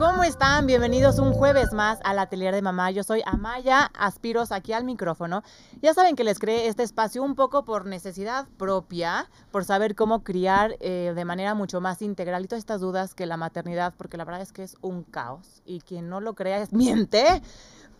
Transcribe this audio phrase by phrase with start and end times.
[0.00, 0.66] ¿Cómo están?
[0.66, 2.90] Bienvenidos un jueves más al Atelier de Mamá.
[2.90, 5.42] Yo soy Amaya Aspiros aquí al micrófono.
[5.82, 10.24] Ya saben que les creé este espacio un poco por necesidad propia, por saber cómo
[10.24, 14.16] criar eh, de manera mucho más integral y todas estas dudas que la maternidad, porque
[14.16, 17.42] la verdad es que es un caos y quien no lo crea es miente.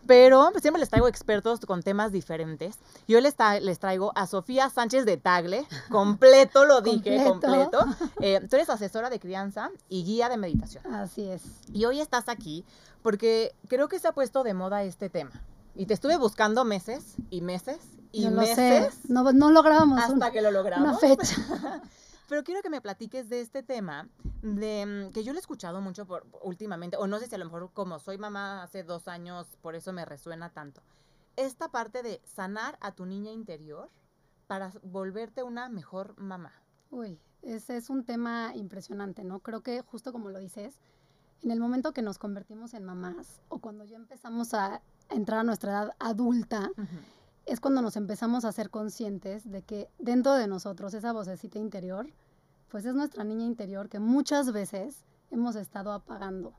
[0.07, 2.77] Pero pues, siempre les traigo expertos con temas diferentes.
[3.07, 7.79] Yo les, les traigo a Sofía Sánchez de Tagle, completo lo dije, completo.
[8.21, 10.85] Eh, tú eres asesora de crianza y guía de meditación.
[10.93, 11.41] Así es.
[11.73, 12.65] Y hoy estás aquí
[13.01, 15.31] porque creo que se ha puesto de moda este tema.
[15.75, 17.79] Y te estuve buscando meses y meses
[18.11, 18.93] y no meses.
[18.93, 19.13] Sé.
[19.13, 19.99] No, no logramos.
[19.99, 20.87] Hasta que lo logramos.
[20.87, 21.35] Una fecha.
[22.31, 24.07] Pero quiero que me platiques de este tema,
[24.41, 27.37] de mm, que yo lo he escuchado mucho por, últimamente, o no sé si a
[27.37, 30.81] lo mejor como soy mamá hace dos años, por eso me resuena tanto.
[31.35, 33.89] Esta parte de sanar a tu niña interior
[34.47, 36.53] para volverte una mejor mamá.
[36.89, 39.41] Uy, ese es un tema impresionante, ¿no?
[39.41, 40.79] Creo que justo como lo dices,
[41.43, 45.43] en el momento que nos convertimos en mamás o cuando ya empezamos a entrar a
[45.43, 46.71] nuestra edad adulta,
[47.45, 52.07] es cuando nos empezamos a ser conscientes de que dentro de nosotros esa vocecita interior,
[52.69, 56.53] pues es nuestra niña interior que muchas veces hemos estado apagando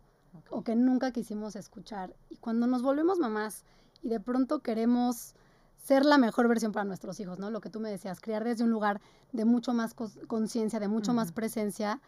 [0.50, 2.14] o que nunca quisimos escuchar.
[2.30, 3.64] Y cuando nos volvemos mamás
[4.02, 5.34] y de pronto queremos
[5.76, 7.50] ser la mejor versión para nuestros hijos, ¿no?
[7.50, 9.00] Lo que tú me decías, criar desde un lugar
[9.32, 12.00] de mucho más conciencia, de mucho más presencia,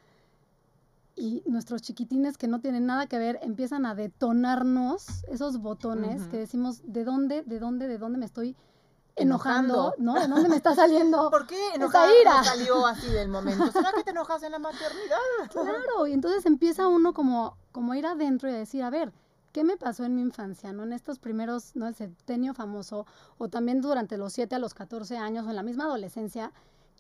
[1.17, 6.39] y nuestros chiquitines que no tienen nada que ver empiezan a detonarnos esos botones que
[6.39, 8.57] decimos, ¿de dónde, de dónde, de dónde me estoy
[9.17, 9.95] enojando?
[9.99, 10.15] ¿No?
[10.15, 12.43] ¿De dónde me está saliendo ¿Por qué esa ira?
[12.43, 13.71] salió así del momento?
[13.71, 15.19] ¿Será que te enojas en la maternidad?
[15.51, 19.13] Claro, y entonces empieza uno como, como ir adentro y a decir, a ver,
[19.53, 20.73] ¿qué me pasó en mi infancia?
[20.73, 20.83] ¿No?
[20.83, 21.87] En estos primeros, ¿no?
[21.87, 23.07] El septenio famoso,
[23.39, 26.53] o también durante los 7 a los 14 años, o en la misma adolescencia,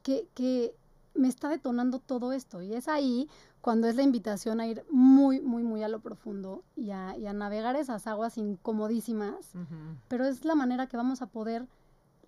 [0.04, 0.76] que, que
[1.14, 2.62] me está detonando todo esto.
[2.62, 3.28] Y es ahí
[3.60, 7.76] cuando es la invitación a ir muy, muy, muy a lo profundo y a, navegar
[7.76, 9.52] esas aguas incomodísimas,
[10.08, 11.66] pero es la manera que vamos a poder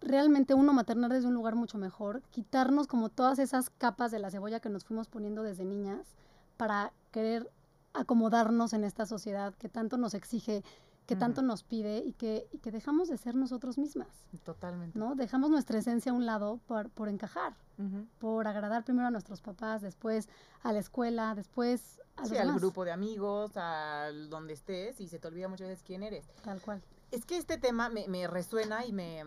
[0.00, 4.30] realmente uno maternar desde un lugar mucho mejor, quitarnos como todas esas capas de la
[4.30, 6.14] cebolla que nos fuimos poniendo desde niñas
[6.56, 7.50] para querer
[7.92, 10.62] acomodarnos en esta sociedad que tanto nos exige
[11.06, 14.08] que tanto nos pide y que, y que dejamos de ser nosotros mismas.
[14.44, 14.98] Totalmente.
[14.98, 15.14] ¿no?
[15.14, 17.56] Dejamos nuestra esencia a un lado por, por encajar,
[18.18, 20.28] por agradar primero a nuestros papás, después
[20.62, 25.18] a la escuela, después a sí, al grupo de amigos, al donde estés y se
[25.18, 26.26] te olvida muchas veces quién eres.
[26.42, 26.82] Tal cual.
[27.12, 29.22] Es que este tema me, me resuena y me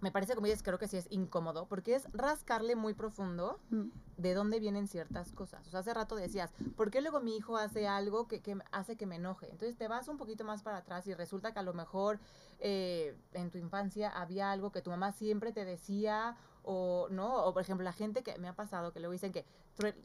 [0.00, 3.86] me parece, como dices, creo que sí es incómodo, porque es rascarle muy profundo mm.
[4.16, 5.66] de dónde vienen ciertas cosas.
[5.66, 8.96] O sea, hace rato decías, ¿por qué luego mi hijo hace algo que, que hace
[8.96, 9.50] que me enoje?
[9.50, 12.18] Entonces te vas un poquito más para atrás y resulta que a lo mejor
[12.58, 17.52] eh, en tu infancia había algo que tu mamá siempre te decía o no, o
[17.52, 19.46] por ejemplo la gente que me ha pasado que luego dicen que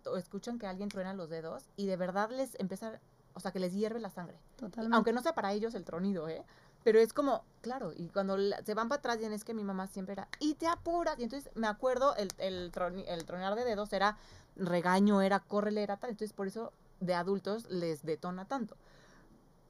[0.05, 2.99] o escuchan que alguien truena los dedos y de verdad les empieza,
[3.33, 4.37] o sea, que les hierve la sangre.
[4.57, 4.95] Totalmente.
[4.95, 6.45] Aunque no sea para ellos el tronido, ¿eh?
[6.83, 9.87] Pero es como, claro, y cuando se van para atrás, y es que mi mamá
[9.87, 11.19] siempre era, y te apuras.
[11.19, 12.71] Y entonces me acuerdo, el, el,
[13.07, 14.17] el tronar de dedos era
[14.55, 16.11] regaño, era córrele, era tal.
[16.11, 18.77] Entonces por eso de adultos les detona tanto.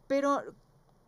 [0.08, 0.42] Pero,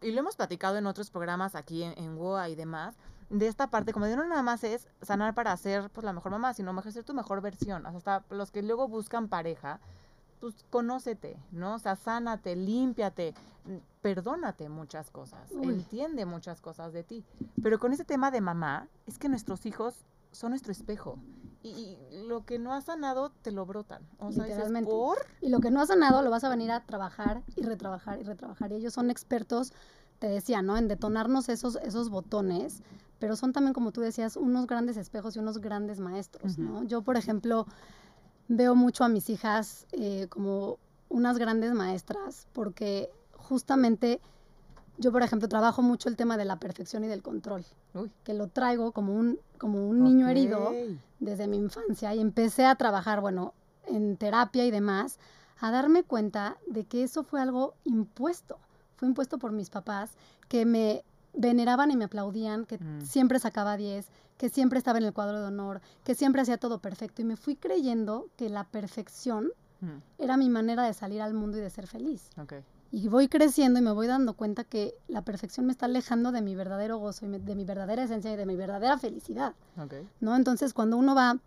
[0.02, 2.18] y lo hemos platicado en otros programas aquí en, en
[2.50, 2.96] y demás,
[3.30, 6.31] de esta parte, como de no nada más es sanar para ser pues la mejor
[6.31, 7.85] mamá, sino mejor ser tu mejor versión.
[7.85, 9.80] Hasta los que luego buscan pareja,
[10.43, 11.75] pues conócete, ¿no?
[11.75, 13.33] O sea, sánate, límpiate,
[14.01, 17.23] perdónate muchas cosas, entiende muchas cosas de ti.
[17.61, 21.17] Pero con ese tema de mamá, es que nuestros hijos son nuestro espejo.
[21.63, 24.01] Y, lo que no ha sanado te lo brotan.
[24.19, 24.45] O sea,
[24.83, 25.19] ¿por?
[25.39, 28.23] Y lo que no ha sanado lo vas a venir a trabajar y retrabajar y
[28.23, 28.73] retrabajar.
[28.73, 29.71] Y ellos son expertos,
[30.19, 30.75] te decía, ¿no?
[30.75, 32.81] En detonarnos esos, esos botones,
[33.17, 36.83] pero son también, como tú decías, unos grandes espejos y unos grandes maestros, ¿no?
[36.83, 37.65] Yo, por ejemplo,
[38.47, 40.77] veo mucho a mis hijas eh, como
[41.09, 44.19] unas grandes maestras, porque justamente
[44.97, 47.65] yo, por ejemplo, trabajo mucho el tema de la perfección y del control,
[48.23, 50.71] que lo traigo como un, como un niño herido
[51.19, 53.53] desde mi infancia y empecé a trabajar, bueno,
[53.87, 55.19] en terapia y demás,
[55.59, 58.59] a darme cuenta de que eso fue algo impuesto,
[58.96, 60.11] fue impuesto por mis papás,
[60.47, 61.03] que me
[61.34, 63.02] veneraban y me aplaudían, que mm.
[63.02, 64.08] siempre sacaba 10,
[64.38, 67.22] que siempre estaba en el cuadro de honor, que siempre hacía todo perfecto.
[67.22, 69.52] Y me fui creyendo que la perfección
[69.82, 70.22] mm.
[70.22, 72.30] era mi manera de salir al mundo y de ser feliz.
[72.91, 76.44] Y voy creciendo y me voy dando cuenta que la perfección me está alejando de
[76.44, 79.56] mi verdadero gozo y de mi verdadera esencia y de mi verdadera felicidad.
[80.20, 80.35] ¿no?
[80.35, 81.40] Entonces, cuando uno va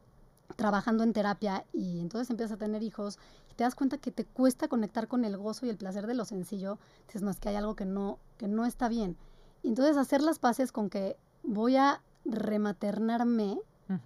[0.56, 3.18] trabajando en terapia y entonces empiezas a tener hijos
[3.50, 6.14] y te das cuenta que te cuesta conectar con el gozo y el placer de
[6.14, 9.16] lo sencillo, dices, no, es que hay algo que no, que no está bien.
[9.66, 13.58] Y entonces hacer las paces con que voy a rematernarme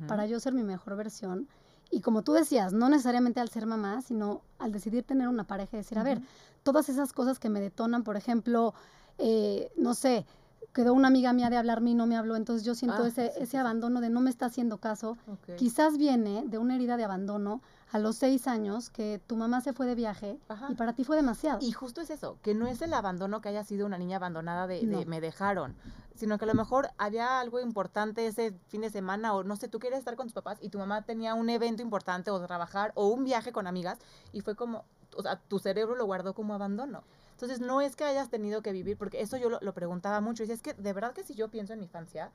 [0.08, 1.48] para yo ser mi mejor versión.
[1.90, 5.76] Y como tú decías, no necesariamente al ser mamá, sino al decidir tener una pareja
[5.76, 6.22] y decir, a ver,
[6.62, 8.72] todas esas cosas que me detonan, por ejemplo,
[9.18, 10.24] eh, no sé,
[10.72, 13.32] quedó una amiga mía de hablarme y no me habló, entonces yo siento ah, ese,
[13.38, 15.16] ese abandono de no me está haciendo caso.
[15.56, 17.60] Quizás viene de una herida de abandono
[17.90, 21.16] a los seis años que tu mamá se fue de viaje y para ti fue
[21.16, 21.58] demasiado.
[21.60, 24.66] Y justo es eso, que no es el abandono que haya sido una niña abandonada
[24.66, 25.74] de, de me dejaron,
[26.14, 29.68] sino que a lo mejor había algo importante ese fin de semana o no sé,
[29.68, 32.92] tú quieres estar con tus papás y tu mamá tenía un evento importante o trabajar
[32.94, 33.98] o un viaje con amigas
[34.32, 34.84] y fue como,
[35.16, 37.02] o sea, tu cerebro lo guardó como abandono.
[37.40, 40.42] Entonces, no es que hayas tenido que vivir, porque eso yo lo, preguntaba mucho.
[40.42, 42.31] Y decía, es que de verdad que si yo pienso en mi infancia,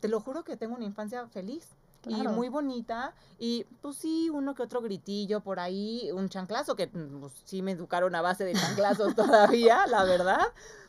[0.00, 1.68] te lo juro que tengo una infancia feliz.
[2.06, 3.14] Y muy bonita.
[3.38, 7.72] Y pues sí, uno que otro gritillo por ahí, un chanclazo, que pues, sí me
[7.72, 10.40] educaron a base de chanclazos todavía, la verdad.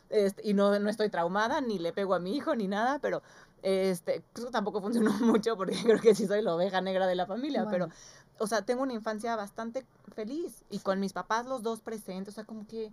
[0.08, 3.22] Este, y no, no estoy traumada, ni le pego a mi hijo, ni nada, pero
[3.62, 7.26] este, eso tampoco funcionó mucho porque creo que sí soy la oveja negra de la
[7.26, 7.88] familia, pero,
[8.38, 12.36] o sea, tengo una infancia bastante feliz y con mis papás los dos presentes, o
[12.36, 12.90] sea, como que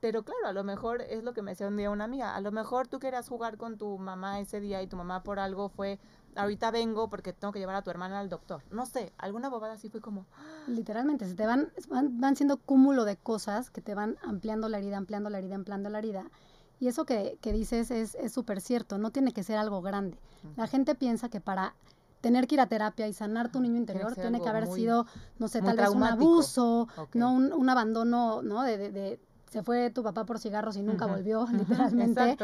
[0.00, 2.40] pero claro, a lo mejor es lo que me decía un día una amiga, a
[2.40, 5.68] lo mejor tú querías jugar con tu mamá ese día y tu mamá por algo
[5.68, 5.98] fue,
[6.36, 8.62] ahorita vengo porque tengo que llevar a tu hermana al doctor.
[8.70, 10.26] No sé, alguna bobada así fue como...
[10.68, 14.96] Literalmente, se te van, van, siendo cúmulo de cosas que te van ampliando la herida,
[14.96, 16.30] ampliando la herida, ampliando la herida.
[16.78, 20.20] Y eso que, que dices es súper cierto, no tiene que ser algo grande.
[20.56, 21.74] La gente piensa que para
[22.20, 25.06] tener que ir a terapia y sanar tu niño interior tiene que haber sido,
[25.38, 28.62] no sé, tal vez un abuso, no un, un, abandono, ¿no?
[28.62, 32.36] de, de, se fue tu papá por cigarros y nunca volvió, literalmente.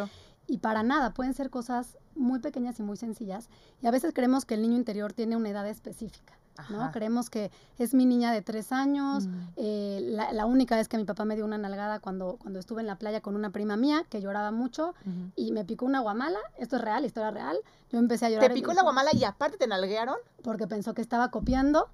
[0.46, 3.48] Y para nada, pueden ser cosas muy pequeñas y muy sencillas.
[3.80, 6.34] Y a veces creemos que el niño interior tiene una edad específica.
[6.68, 6.90] ¿No?
[6.92, 9.26] Creemos que es mi niña de tres años.
[9.26, 9.32] Mm.
[9.56, 9.98] Eh,
[10.32, 12.96] la, única vez que mi papá me dio una nalgada cuando, cuando estuve en la
[12.96, 14.94] playa con una prima mía que lloraba mucho
[15.36, 16.38] y me picó una guamala.
[16.58, 17.56] Esto es real, historia real.
[17.90, 18.48] Yo empecé a llorar.
[18.48, 20.16] ¿Te picó la guamala y aparte te nalguearon?
[20.42, 21.88] Porque pensó que estaba copiando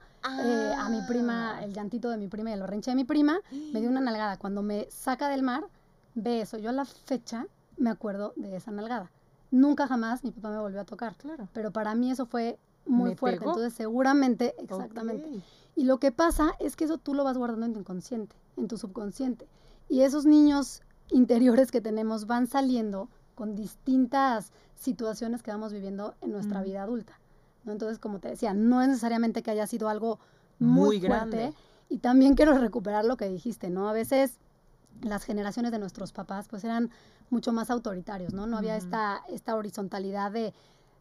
[0.44, 1.64] eh, a mi prima, ah.
[1.64, 3.40] el llantito de mi prima y el berrinche de mi prima.
[3.50, 4.36] Me dio una nalgada.
[4.38, 5.64] Cuando me saca del mar,
[6.14, 6.58] ve eso.
[6.58, 7.46] Yo a la fecha
[7.76, 9.10] me acuerdo de esa nalgada.
[9.50, 11.16] Nunca jamás mi papá me volvió a tocar.
[11.16, 11.48] Claro.
[11.52, 12.58] Pero para mí eso fue
[12.90, 13.44] muy fuerte.
[13.44, 15.42] Entonces, seguramente, exactamente.
[15.76, 18.68] Y lo que pasa es que eso tú lo vas guardando en tu inconsciente, en
[18.68, 19.48] tu subconsciente.
[19.88, 26.32] Y esos niños interiores que tenemos van saliendo con distintas situaciones que vamos viviendo en
[26.32, 27.18] nuestra vida adulta.
[27.64, 27.72] ¿no?
[27.72, 30.18] Entonces, como te decía, no es necesariamente que haya sido algo
[30.58, 31.00] muy.
[31.00, 31.52] Grande.
[31.88, 33.88] Y también quiero recuperar lo que dijiste, ¿no?
[33.88, 34.38] A veces
[35.02, 36.90] las generaciones de nuestros papás pues eran
[37.30, 38.46] mucho más autoritarios, ¿no?
[38.46, 40.52] No había esta, esta horizontalidad de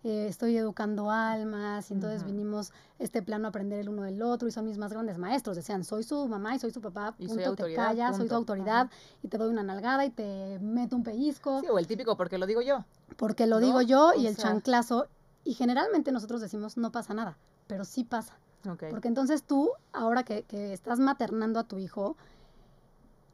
[0.03, 4.47] eh, estoy educando almas, y entonces vinimos este plano a aprender el uno del otro,
[4.47, 7.33] y son mis más grandes maestros, decían, soy su mamá y soy su papá, punto,
[7.33, 8.89] soy te callas, soy su autoridad,
[9.21, 11.59] y te doy una nalgada y te meto un pellizco.
[11.59, 12.85] Sí, o el típico, porque lo digo yo.
[13.17, 15.07] Porque lo digo yo, y el chanclazo,
[15.43, 17.37] y generalmente nosotros decimos, no pasa nada,
[17.67, 18.37] pero sí pasa.
[18.61, 22.15] Porque entonces tú, ahora que, que estás maternando a tu hijo,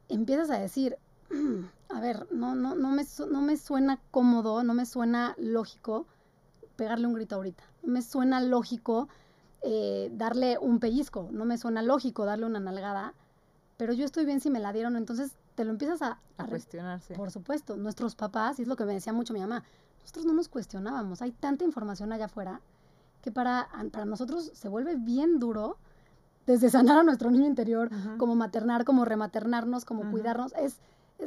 [0.08, 0.96] empiezas a decir,
[1.88, 6.06] a ver, no, no, no, me, no me suena cómodo, no me suena lógico
[6.76, 7.64] pegarle un grito ahorita.
[7.82, 9.08] No me suena lógico
[9.62, 13.14] eh, darle un pellizco, no me suena lógico darle una nalgada,
[13.76, 17.14] pero yo estoy bien si me la dieron, entonces te lo empiezas a, a, cuestionarse.
[17.14, 19.64] Por supuesto, nuestros papás, y es lo que me decía mucho mi mamá,
[20.00, 22.60] nosotros no nos cuestionábamos, hay tanta información allá afuera
[23.22, 25.78] que para, para nosotros se vuelve bien duro
[26.46, 30.76] desde sanar a nuestro niño interior, como maternar, como rematernarnos, como cuidarnos, es,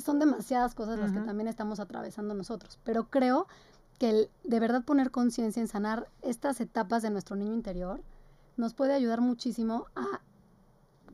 [0.01, 3.47] son demasiadas cosas las que también estamos atravesando nosotros, pero creo
[3.99, 8.01] que el de verdad poner conciencia en sanar estas etapas de nuestro niño interior
[8.57, 10.21] nos puede ayudar muchísimo a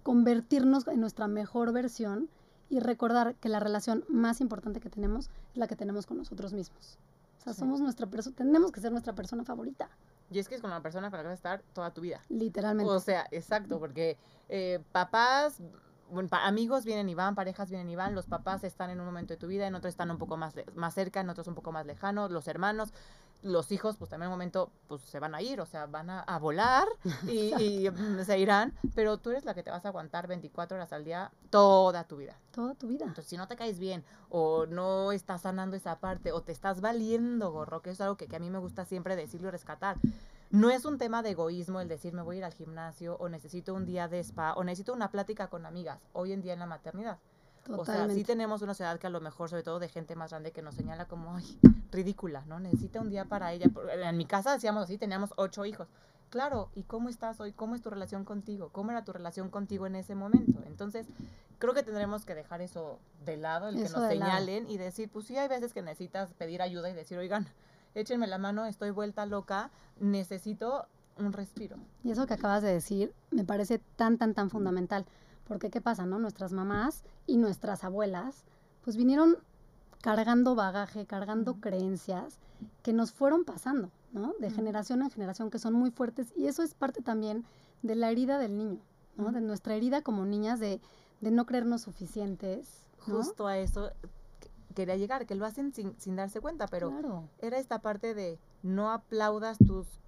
[0.03, 2.29] convertirnos en nuestra mejor versión
[2.69, 6.53] y recordar que la relación más importante que tenemos es la que tenemos con nosotros
[6.53, 6.97] mismos.
[7.39, 9.89] O sea, somos nuestra persona, tenemos que ser nuestra persona favorita.
[10.31, 12.01] Y es que es con la persona con la que vas a estar toda tu
[12.01, 12.21] vida.
[12.29, 12.91] Literalmente.
[12.91, 14.17] O sea, exacto, porque
[14.49, 15.59] eh, papás,
[16.09, 19.33] bueno, amigos vienen y van, parejas vienen y van, los papás están en un momento
[19.33, 21.71] de tu vida, en otros están un poco más, más cerca, en otros un poco
[21.71, 22.93] más lejanos, los hermanos,
[23.41, 26.09] los hijos, pues también en un momento, pues se van a ir, o sea, van
[26.09, 26.87] a, volar
[27.27, 27.87] y,
[28.23, 31.31] se irán, pero tú eres la que te vas a aguantar 24 horas al día
[31.49, 32.37] toda tu vida.
[32.51, 33.05] Toda tu vida.
[33.05, 36.81] Entonces, si no te caes bien o no estás sanando esa parte o te estás
[36.81, 39.97] valiendo, gorro, que es algo que, que a mí me gusta siempre decirlo y rescatar
[40.55, 43.27] no es un tema de egoísmo el decir me voy a ir al gimnasio o
[43.27, 46.59] necesito un día de spa o necesito una plática con amigas hoy en día en
[46.59, 47.19] la maternidad.
[47.69, 50.29] O sea, sí tenemos una sociedad que a lo mejor, sobre todo de gente más
[50.29, 51.59] grande, que nos señala como, ay,
[51.91, 52.59] ridícula, ¿no?
[52.59, 53.69] Necesita un día para ella.
[53.91, 55.87] En mi casa decíamos así, teníamos ocho hijos.
[56.29, 57.53] Claro, ¿y cómo estás hoy?
[57.53, 58.69] ¿Cómo es tu relación contigo?
[58.71, 60.61] ¿Cómo era tu relación contigo en ese momento?
[60.67, 61.07] Entonces,
[61.57, 65.25] creo que tendremos que dejar eso de lado, el que nos señalen y decir, pues
[65.25, 67.47] sí, hay veces que necesitas pedir ayuda y decir, oigan,
[67.95, 70.85] échenme la mano, estoy vuelta loca, necesito
[71.17, 71.77] un respiro.
[72.03, 75.05] Y eso que acabas de decir me parece tan, tan, tan fundamental.
[75.47, 76.19] Porque ¿qué pasa, no?
[76.19, 78.43] Nuestras mamás y nuestras abuelas,
[78.83, 79.37] pues vinieron
[80.01, 82.39] cargando bagaje, cargando creencias
[82.83, 84.33] que nos fueron pasando, ¿no?
[84.39, 86.33] De generación en generación, que son muy fuertes.
[86.35, 87.45] Y eso es parte también
[87.81, 88.81] de la herida del niño,
[89.17, 89.31] ¿no?
[89.31, 90.81] De nuestra herida como niñas de,
[91.21, 92.85] de no creernos suficientes.
[92.99, 93.91] Justo a eso
[94.73, 98.91] quería llegar, que lo hacen sin, sin darse cuenta, pero era esta parte de no
[98.91, 99.99] aplaudas tus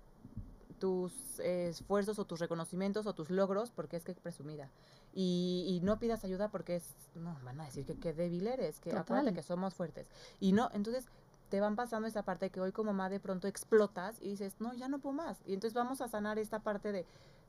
[0.80, 4.70] tus esfuerzos o tus reconocimientos o tus logros porque es que es presumida.
[5.14, 8.80] Y, y, no pidas ayuda porque es, no, van a decir que qué débil eres,
[8.80, 10.08] que acuérdate que somos fuertes.
[10.40, 11.08] Y no, entonces
[11.50, 14.74] te van pasando esa parte que hoy como mamá de pronto explotas y dices, no,
[14.74, 15.40] ya no puedo más.
[15.46, 17.06] Y entonces vamos a sanar esta parte de,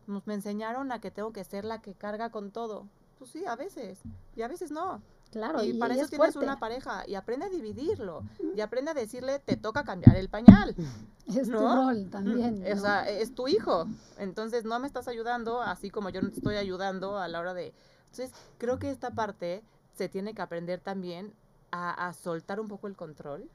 [0.06, 2.86] nos me enseñaron a que tengo que ser la que carga con todo.
[3.18, 4.00] Pues sí, a veces,
[4.36, 5.02] y a veces no.
[5.30, 8.22] Claro, y, para eso tienes una pareja y aprende a dividirlo
[8.56, 10.74] y aprende a decirle te toca cambiar el pañal.
[11.28, 12.64] Es tu rol también.
[12.72, 13.86] O sea, es tu hijo.
[14.16, 17.52] Entonces no me estás ayudando así como yo no te estoy ayudando a la hora
[17.52, 17.74] de...
[18.10, 19.62] Entonces creo que esta parte
[19.94, 21.34] se tiene que aprender también
[21.70, 23.50] a, soltar un poco el control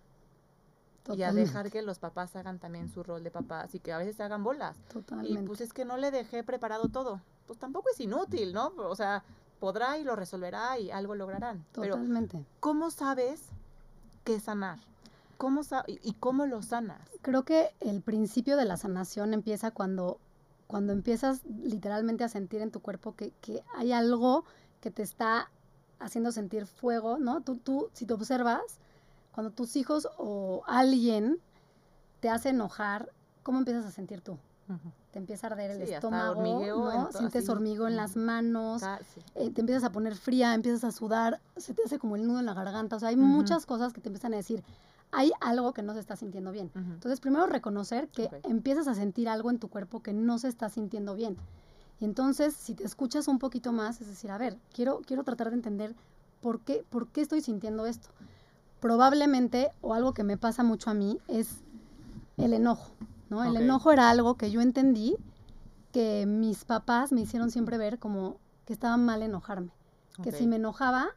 [1.15, 3.97] y a dejar que los papás hagan también su rol de papás y que a
[3.97, 4.77] veces se hagan bolas.
[4.93, 5.41] Totalmente.
[5.41, 7.21] Y pues es que no le dejé preparado todo.
[7.47, 8.71] Pues tampoco es inútil, ¿no?
[8.77, 9.23] O sea,
[9.63, 11.63] podrá y lo resolverá y algo lograrán.
[11.71, 12.35] Totalmente.
[12.35, 13.45] Pero, ¿cómo sabes
[14.25, 14.77] qué sanar?
[15.37, 16.99] ¿Cómo y cómo lo sanas?
[17.21, 20.19] Creo que el principio de la sanación empieza cuando,
[20.67, 24.43] cuando empiezas literalmente a sentir en tu cuerpo que, que hay algo
[24.81, 25.49] que te está
[25.97, 27.39] haciendo sentir fuego, ¿no?
[27.39, 28.79] Tú, tú, si te observas,
[29.31, 31.39] cuando tus hijos o alguien
[32.19, 34.37] te hace enojar, ¿cómo empiezas a sentir tú?
[35.13, 37.11] Te empieza a arder el estómago, ¿no?
[37.11, 38.81] Sientes hormigueo en las manos,
[39.35, 42.39] eh, te empiezas a poner fría, empiezas a sudar, se te hace como el nudo
[42.39, 44.63] en la garganta, o sea, hay muchas cosas que te empiezan a decir,
[45.11, 46.71] hay algo que no se está sintiendo bien.
[46.73, 50.69] Entonces, primero reconocer que empiezas a sentir algo en tu cuerpo que no se está
[50.69, 51.37] sintiendo bien.
[51.99, 55.51] Y entonces, si te escuchas un poquito más, es decir, a ver, quiero, quiero tratar
[55.51, 55.95] de entender
[56.41, 58.09] por qué, por qué estoy sintiendo esto.
[58.79, 61.61] Probablemente, o algo que me pasa mucho a mí, es
[62.37, 62.89] el enojo.
[63.43, 65.15] El enojo era algo que yo entendí
[65.91, 69.71] que mis papás me hicieron siempre ver como que estaba mal enojarme.
[70.21, 71.09] Que si me enojaba,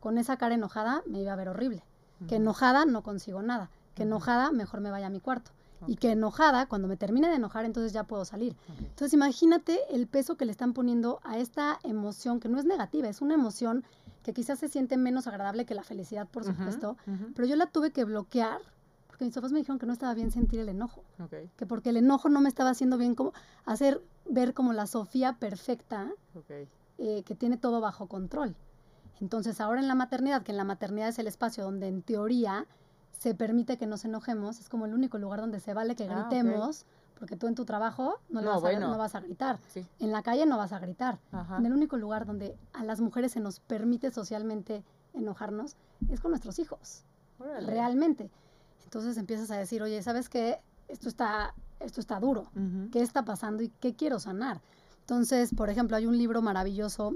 [0.00, 1.84] con esa cara enojada, me iba a ver horrible.
[2.28, 3.70] Que enojada no consigo nada.
[3.94, 5.52] Que enojada, mejor me vaya a mi cuarto.
[5.86, 8.56] Y que enojada, cuando me termine de enojar, entonces ya puedo salir.
[8.78, 13.08] Entonces imagínate el peso que le están poniendo a esta emoción, que no es negativa,
[13.08, 13.84] es una emoción
[14.22, 16.96] que quizás se siente menos agradable que la felicidad, por supuesto,
[17.34, 18.60] pero yo la tuve que bloquear
[19.16, 21.02] porque mis papás me dijeron que no estaba bien sentir el enojo.
[21.56, 23.32] Que porque el enojo no me estaba haciendo bien como
[23.64, 26.12] hacer ver como la Sofía perfecta,
[26.98, 28.54] eh, que tiene todo bajo control.
[29.18, 32.66] Entonces ahora en la maternidad, que en la maternidad es el espacio donde en teoría
[33.12, 36.28] se permite que nos enojemos, es como el único lugar donde se vale que ah,
[36.28, 36.84] gritemos,
[37.18, 39.58] porque tú en tu trabajo no, vas, a, no vas, a, gritar,
[39.98, 41.18] en la calle no vas a gritar.
[41.56, 45.74] En el único lugar donde a las mujeres se nos permite socialmente enojarnos
[46.10, 47.06] es con nuestros hijos,
[47.38, 48.30] realmente.
[48.86, 50.58] Entonces empiezas a decir, oye, ¿sabes qué?
[50.88, 52.48] Esto está, esto está duro.
[52.92, 54.60] ¿Qué está pasando y qué quiero sanar?
[55.00, 57.14] Entonces, por ejemplo, hay un libro maravilloso,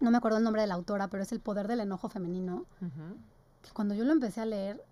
[0.00, 2.64] no me acuerdo el nombre de la autora, pero es El poder del enojo femenino,
[3.62, 4.82] que cuando yo lo empecé a leer,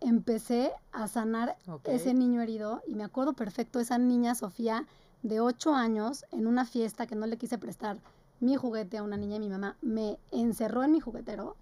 [0.00, 4.86] empecé a sanar ese niño herido y me acuerdo perfecto esa niña Sofía
[5.22, 7.98] de ocho años en una fiesta que no le quise prestar
[8.40, 11.56] mi juguete a una niña y mi mamá me encerró en mi juguetero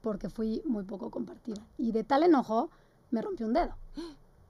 [0.00, 1.60] porque fui muy poco compartida.
[1.76, 2.70] Y de tal enojo
[3.10, 3.74] me rompió un dedo,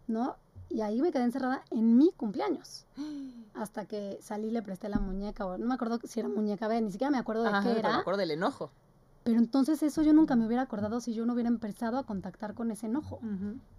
[0.07, 0.37] ¿no?
[0.71, 2.87] Y ahí me quedé encerrada en mi cumpleaños.
[3.55, 6.69] Hasta que salí y le presté la muñeca, o no me acuerdo si era muñeca
[6.69, 7.95] B, ni siquiera me acuerdo de qué era.
[7.95, 8.71] me acuerdo del enojo.
[9.25, 12.55] Pero entonces eso yo nunca me hubiera acordado si yo no hubiera empezado a contactar
[12.55, 13.21] con ese enojo.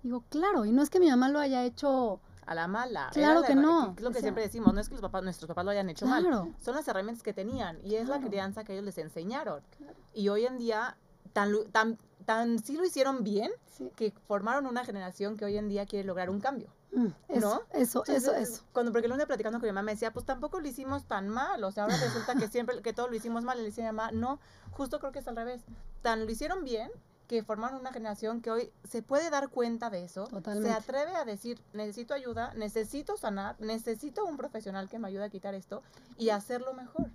[0.04, 3.10] Digo, claro, y no es que mi mamá lo haya hecho a la mala.
[3.14, 3.94] Claro que no.
[3.96, 6.06] Es lo que siempre decimos, no es que los papás, nuestros papás lo hayan hecho
[6.06, 6.24] mal.
[6.60, 9.62] Son las herramientas que tenían y es la crianza que ellos les enseñaron.
[10.14, 10.98] Y hoy en día
[11.34, 11.98] tan, tan,
[12.30, 13.52] tan sí lo hicieron bien
[13.96, 16.70] que formaron una generación que hoy en día quiere lograr un cambio.
[16.92, 18.62] Mm, eso, Eso, eso, eso.
[18.72, 21.64] Cuando, porque luego platicando con mi mamá me decía, pues tampoco lo hicimos tan mal,
[21.64, 23.98] o sea, ahora resulta que siempre, que todo lo hicimos mal, le decía a mi
[23.98, 25.64] mamá, no, justo creo que es al revés,
[26.04, 26.92] tan lo hicieron bien
[27.28, 31.26] que formaron una generación que hoy se puede dar cuenta de eso, se atreve a
[31.26, 35.82] decir, necesito ayuda, necesito sanar, necesito un profesional que me ayude a quitar esto
[36.20, 37.08] y hacerlo mejor.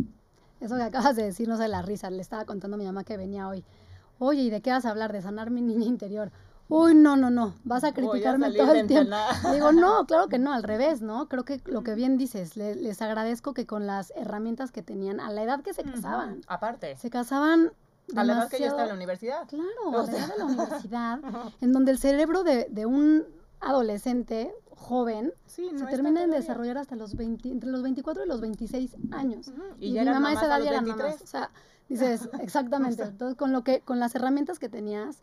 [0.61, 3.05] Eso que acabas de decir, no sé, la risa, le estaba contando a mi mamá
[3.05, 3.65] que venía hoy
[4.19, 5.13] Oye, ¿y de qué vas a hablar?
[5.13, 6.31] De sanar mi niña interior.
[6.69, 9.15] Uy, no, no, no, vas a criticarme todo el tiempo.
[9.53, 11.29] Digo, no, claro que no, al revés, ¿no?
[11.29, 15.31] Creo que lo que bien dices, les agradezco que con las herramientas que tenían, a
[15.31, 16.41] la edad que se casaban.
[16.47, 16.97] Aparte.
[16.97, 17.73] Se casaban
[18.17, 19.47] a la edad que yo estaba en la universidad.
[19.47, 21.21] Claro, a la edad de la universidad,
[21.61, 23.25] en donde el cerebro de, de, un
[23.61, 28.25] adolescente, joven, Sí, no se está termina en desarrollar hasta los 20, entre los 24
[28.25, 29.49] y los 26 años.
[29.49, 31.13] Ujú, Y, Y, mi ya eran mamá a esa edad ya eran 23.
[31.13, 31.23] mamás.
[31.23, 31.51] O sea,
[31.89, 33.03] dices, exactamente.
[33.03, 35.21] Entonces, con lo que, con las herramientas que tenías,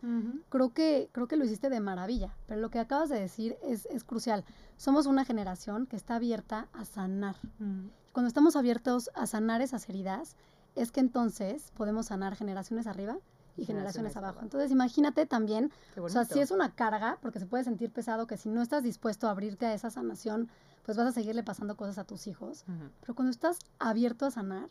[0.48, 2.34] creo que, creo que lo hiciste de maravilla.
[2.46, 4.44] Pero lo que acabas de decir es, es crucial.
[4.76, 7.36] Somos una generación que está abierta a sanar.
[7.60, 7.90] Ujú.
[8.12, 10.36] Cuando estamos abiertos a sanar esas heridas,
[10.74, 13.18] es que entonces podemos sanar generaciones arriba
[13.56, 14.30] y generaciones Generaciones abajo.
[14.32, 14.44] abajo.
[14.44, 18.36] Entonces, imagínate también o sea, sí es una carga, porque se puede sentir pesado que
[18.38, 20.48] si no estás dispuesto a abrirte a esa sanación,
[20.84, 22.64] pues vas a seguirle pasando cosas a tus hijos.
[22.68, 22.90] Ujú.
[23.00, 24.68] Pero cuando estás abierto a sanar,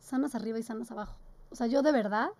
[0.00, 1.16] sanas arriba y sanas abajo.
[1.54, 2.30] O sea, yo de verdad,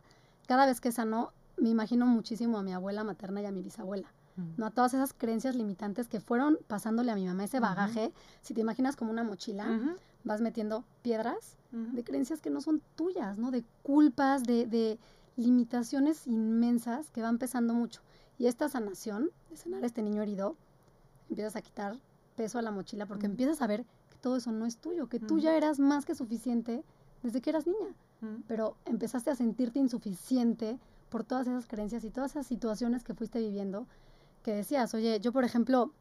[0.49, 4.09] cada vez que sano, me imagino muchísimo a mi abuela materna y a mi bisabuela.
[4.37, 4.49] Ujú.
[4.57, 4.67] ¿no?
[4.67, 8.13] A todas esas creencias limitantes que fueron pasándole a mi mamá ese bagaje.
[8.43, 13.39] Si te imaginas como una mochila, vas metiendo piedras de creencias que no son tuyas,
[13.39, 13.53] ¿no?
[13.53, 14.99] De culpas, de, de
[15.37, 18.01] limitaciones inmensas que van pesando mucho.
[18.37, 20.57] Y esta sanación, de sanar a este niño herido,
[21.29, 22.01] empiezas a quitar
[22.35, 25.21] peso a la mochila porque empiezas a ver que todo eso no es tuyo, que
[25.21, 26.83] tú ya eras más que suficiente
[27.23, 27.95] desde que eras niña,
[28.47, 30.79] Pero empezaste a sentirte insuficiente
[31.09, 33.87] por todas esas creencias y todas esas situaciones que fuiste viviendo,
[34.43, 35.93] que decías, oye, yo por ejemplo,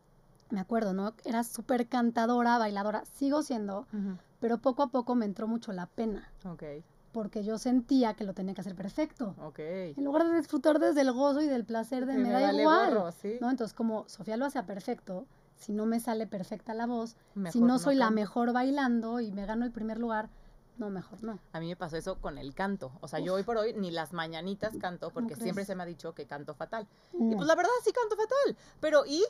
[0.49, 1.13] me acuerdo, ¿no?
[1.25, 4.17] Era súper cantadora, bailadora, sigo siendo, Ujú.
[4.39, 6.63] pero poco a poco me entró mucho la pena, Ok,
[7.11, 9.35] porque yo sentía que lo tenía que hacer perfecto.
[9.39, 9.59] ok.
[9.59, 12.63] En lugar de disfrutar desde el gozo y del placer de Que me, da vale
[12.63, 12.93] igual.
[12.93, 13.37] gorro, sí.
[13.39, 13.49] ¿no?
[13.51, 15.27] Entonces, como Sofía lo hacía perfecto,
[15.57, 19.31] si no me sale perfecta la voz, si Mejor no soy la mejor bailando y
[19.31, 20.29] me gano el primer lugar,
[20.77, 21.39] no, mejor no.
[21.51, 22.91] A mí me pasó eso con el canto.
[23.01, 25.85] O sea, yo hoy por hoy ni las mañanitas canto porque siempre se me ha
[25.85, 26.87] dicho que canto fatal.
[27.13, 28.57] Y pues la verdad sí canto fatal.
[28.79, 29.23] Pero ¿y?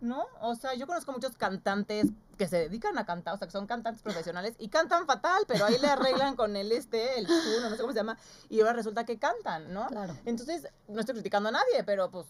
[0.00, 0.26] ¿No?
[0.40, 3.68] O sea, yo conozco muchos cantantes que se dedican a cantar, o sea, que son
[3.68, 7.76] cantantes profesionales y cantan fatal, pero ahí le arreglan con el este, el tuno, no
[7.76, 9.86] sé cómo se llama, y ahora resulta que cantan, ¿no?
[9.86, 10.16] Claro.
[10.24, 12.26] Entonces, no estoy criticando a nadie, pero pues,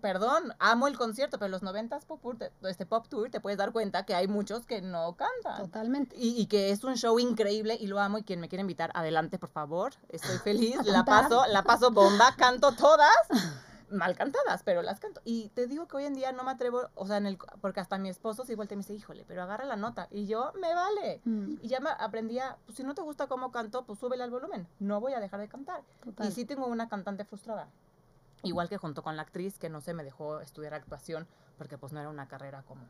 [0.00, 3.58] perdón, amo el concierto, pero los 90s pop, tour, te- este pop tour te puedes
[3.58, 5.58] dar cuenta que hay muchos que no cantan.
[5.66, 6.16] Totalmente.
[6.16, 8.90] Y, y que es un show increíble y lo amo y quien me quiere invitar,
[8.94, 9.92] adelante, por favor.
[10.08, 13.10] Estoy feliz, la paso, la paso bomba, canto todas,
[13.90, 15.20] mal cantadas, pero las canto.
[15.24, 17.80] Y te digo que hoy en día no me atrevo, o sea, en el, porque
[17.80, 20.08] hasta mi esposo se vuelve y me dice, híjole, pero agarra la nota.
[20.10, 21.20] Y yo, me vale.
[21.24, 24.22] Mm, Y ya me aprendí a, pues si no te gusta cómo canto, pues súbele
[24.24, 24.68] al volumen.
[24.78, 25.82] No voy a dejar de cantar.
[26.04, 26.28] total.
[26.28, 27.68] Y sí tengo una cantante frustrada.
[28.42, 31.92] Igual que junto con la actriz que no se me dejó estudiar actuación porque pues
[31.92, 32.82] no era una carrera como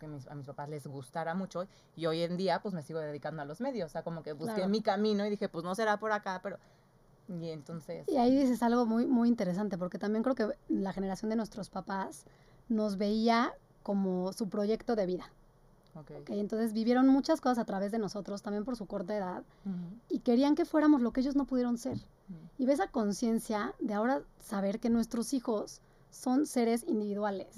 [0.00, 2.98] que mis- a mis papás les gustara mucho y hoy en día pues me sigo
[2.98, 4.68] dedicando a los medios, o sea, como que busqué Claro.
[4.68, 6.58] mi camino y dije pues no será por acá, pero
[7.28, 11.28] y entonces Y ahí dices algo muy, muy interesante, porque también creo que la generación
[11.30, 12.24] de nuestros papás
[12.68, 15.32] nos veía como su proyecto de vida.
[15.96, 16.10] Ok.
[16.20, 16.30] ¿ok?
[16.30, 19.42] Entonces vivieron muchas cosas a través de nosotros, también por su corta edad,
[20.08, 21.98] y querían que fuéramos lo que ellos no pudieron ser.
[22.58, 25.80] Y ves esa conciencia de ahora saber que nuestros hijos
[26.10, 27.48] son seres individuales,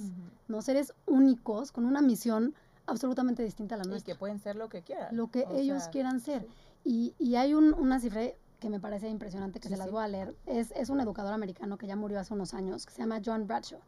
[0.48, 2.54] no seres únicos con una misión
[2.86, 4.14] absolutamente distinta a la y nuestra.
[4.14, 5.14] que pueden ser lo que quieran.
[5.16, 6.42] Lo que o ellos sea, quieran ser.
[6.42, 6.48] sí.
[6.84, 8.22] Y, y hay un- una cifra
[8.60, 9.92] que me parece impresionante, que Sí, se las sí.
[9.92, 10.34] voy a leer.
[10.46, 13.46] Es, es un educador americano que ya murió hace unos años, que se llama John
[13.46, 13.78] Bradshaw.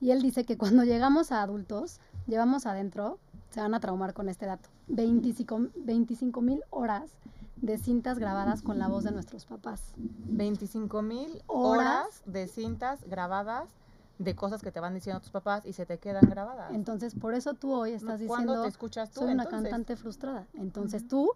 [0.00, 3.18] Y él dice que cuando llegamos a adultos, llevamos adentro,
[3.54, 7.12] se van a traumar con este dato, 25 mil horas
[7.56, 9.94] de cintas grabadas con la voz de nuestros papás.
[9.96, 12.22] 25 mil Horas.
[12.26, 13.68] de cintas grabadas
[14.18, 16.72] de cosas que te van diciendo tus papás y se te quedan grabadas.
[16.74, 19.70] Entonces, por eso tú hoy estás ¿Cuándo diciendo, te escuchas tú soy una entonces?
[19.70, 20.46] cantante frustrada.
[20.54, 21.30] Entonces tú,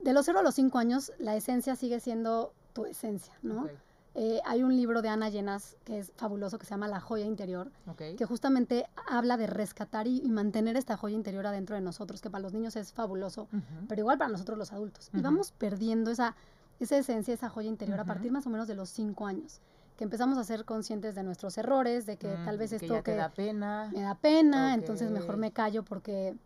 [0.00, 3.64] de los 0 a los 5 años, la esencia sigue siendo tu esencia, ¿no?
[3.64, 3.70] Ok,
[4.16, 7.24] Eh, hay un libro de Ana Llenas que es fabuloso, que se llama La joya
[7.26, 7.72] interior,
[8.16, 12.30] que justamente habla de rescatar y, y mantener esta joya interior adentro de nosotros, que
[12.30, 13.48] para los niños es fabuloso,
[13.88, 15.10] pero igual para nosotros los adultos.
[15.12, 15.24] Y Ujú.
[15.24, 16.36] vamos perdiendo esa,
[16.78, 19.60] esa esencia, esa joya interior a partir más o menos de los 5 años,
[19.96, 22.94] que empezamos a ser conscientes de nuestros errores, de que Mm, tal vez que esto
[22.94, 23.90] ya te que da pena.
[23.92, 26.36] me da pena, entonces mejor me callo porque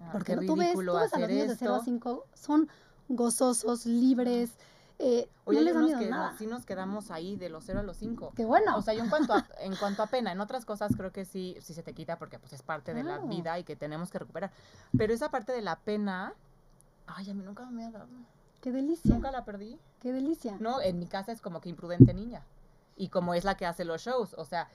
[0.00, 1.84] ah, porque tú ves, tú ves a los niños de 0 a esto.
[1.84, 2.68] 5, son
[3.08, 4.52] gozosos, libres,
[4.98, 6.34] eh, Oye, no les da miedo que nada.
[6.38, 8.32] sí nos quedamos ahí de los 0 a los 5.
[8.36, 8.76] Qué bueno.
[8.76, 11.24] O sea, yo en cuanto, a, en cuanto a pena, en otras cosas creo que
[11.24, 13.28] sí, sí se te quita porque pues es parte de la Claro.
[13.28, 14.52] vida y que tenemos que recuperar.
[14.96, 16.34] Pero esa parte de la pena,
[17.06, 18.08] ay, a mí nunca me ha dado.
[18.60, 19.78] qué delicia, Nunca la perdí.
[20.00, 20.56] qué delicia.
[20.60, 22.42] No, en mi casa es como que imprudente niña.
[22.96, 24.68] Y como es la que hace los shows, o sea,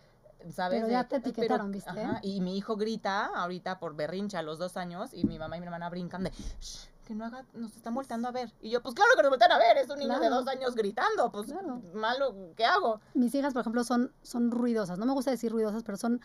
[0.51, 0.81] ¿sabes?
[0.81, 1.89] Pero ya te etiquetaron, ¿viste?
[1.89, 5.57] ajá, y mi hijo grita ahorita por berrinche a los dos años y mi mamá
[5.57, 8.53] y mi hermana brincan de, "Shh, que no haga, nos están volteando a ver.
[8.61, 10.75] Y yo, pues claro que nos voltean a ver, es un niño de dos años
[10.75, 11.81] gritando, pues Claro.
[11.95, 13.01] malo, ¿qué hago?
[13.15, 14.99] Mis hijas, por ejemplo, son, son ruidosas.
[14.99, 16.21] No me gusta decir ruidosas, pero son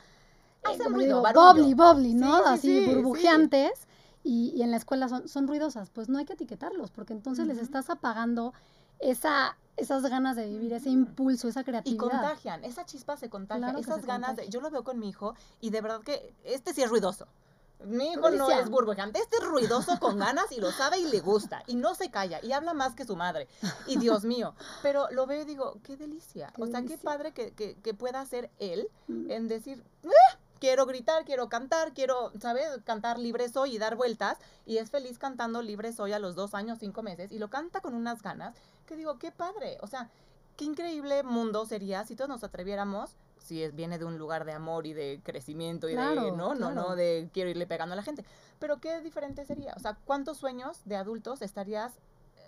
[0.70, 2.37] eh, como ruido, digo, bubbly, bubbly, ¿no?
[2.37, 2.94] Sí, sí, Así sí, sí.
[2.94, 3.88] burbujeantes.
[4.23, 5.88] Y, y en la escuela son, son ruidosas.
[5.88, 8.53] Pues no hay que etiquetarlos, porque entonces les estás apagando
[8.99, 11.99] esa esas ganas de vivir, ese impulso, esa Y creatividad.
[11.99, 15.09] contagian, esa chispa se contagia, Claro esas se ganas de, yo lo veo con mi
[15.09, 17.27] hijo y de verdad que este sí es ruidoso.
[17.87, 21.20] Mi hijo no es burbujante, este es ruidoso con ganas y lo sabe y le
[21.20, 23.49] gusta y no se calla y habla más que su madre.
[23.87, 26.53] Y Dios mío, pero lo veo y digo, qué delicia.
[26.57, 29.31] Qué o sea, qué padre que, que, que pueda ser él Mm.
[29.31, 32.66] en decir, "Ah, quiero gritar, quiero cantar, quiero, ¿sabes?
[32.85, 34.38] Cantar libre soy y dar vueltas.
[34.64, 37.31] Y es feliz cantando libre soy a los dos años, cinco meses.
[37.33, 38.55] Y lo canta con unas ganas
[38.87, 39.77] que digo, qué padre.
[39.83, 40.09] O sea,
[40.57, 43.11] qué increíble mundo sería si todos nos atreviéramos,
[43.44, 46.54] si es, viene de un lugar de amor y de crecimiento y de, Claro, no,
[46.54, 46.96] no, no, claro.
[46.96, 48.24] de quiero irle pegando a la gente.
[48.59, 49.72] Pero qué diferente sería.
[49.76, 51.92] O sea, ¿cuántos sueños de adultos estarías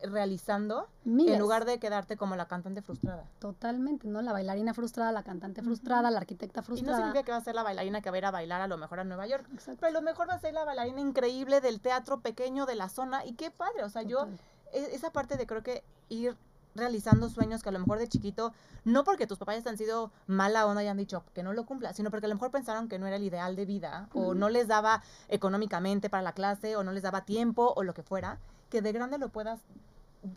[0.02, 1.34] realizando Miles.
[1.34, 3.24] en lugar de quedarte como la cantante frustrada?
[3.38, 4.22] Totalmente, ¿no?
[4.22, 6.96] La bailarina frustrada, la cantante frustrada, la arquitecta Y no frustrada.
[6.98, 8.76] significa que va a ser la bailarina que va a ir a bailar a lo
[8.76, 9.46] mejor a Nueva York.
[9.52, 9.80] Exacto.
[9.80, 12.88] Pero a lo mejor va a ser la bailarina increíble del teatro pequeño de la
[12.88, 13.24] zona.
[13.24, 13.84] Y qué padre.
[13.84, 14.38] O sea, yo, Total.
[14.72, 16.36] e- esa parte de creo que ir
[16.76, 18.52] realizando sueños que a lo mejor de chiquito,
[18.84, 21.92] no porque tus papás han sido mala onda y han dicho que no lo cumpla,
[21.92, 24.48] sino porque a lo mejor pensaron que no era el ideal de vida, o no
[24.48, 28.38] les daba económicamente para la clase, o no les daba tiempo, o lo que fuera,
[28.70, 29.60] que de grande lo puedas,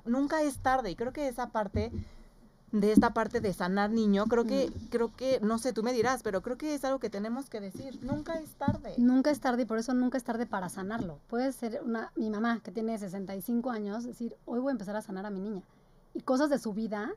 [0.06, 0.92] nunca es tarde.
[0.92, 1.92] Y creo que esa parte
[2.72, 6.22] de esta parte de sanar niño, creo que, creo que, no sé, tú me dirás,
[6.24, 8.94] pero creo que es algo que tenemos que decir, nunca es tarde.
[8.98, 11.20] Nunca es tarde y por eso nunca es tarde para sanarlo.
[11.28, 15.02] Puede ser una, mi mamá que tiene 65 años, decir, hoy voy a empezar a
[15.02, 15.64] sanar a mi niña.
[16.14, 17.12] Y cosas de su vida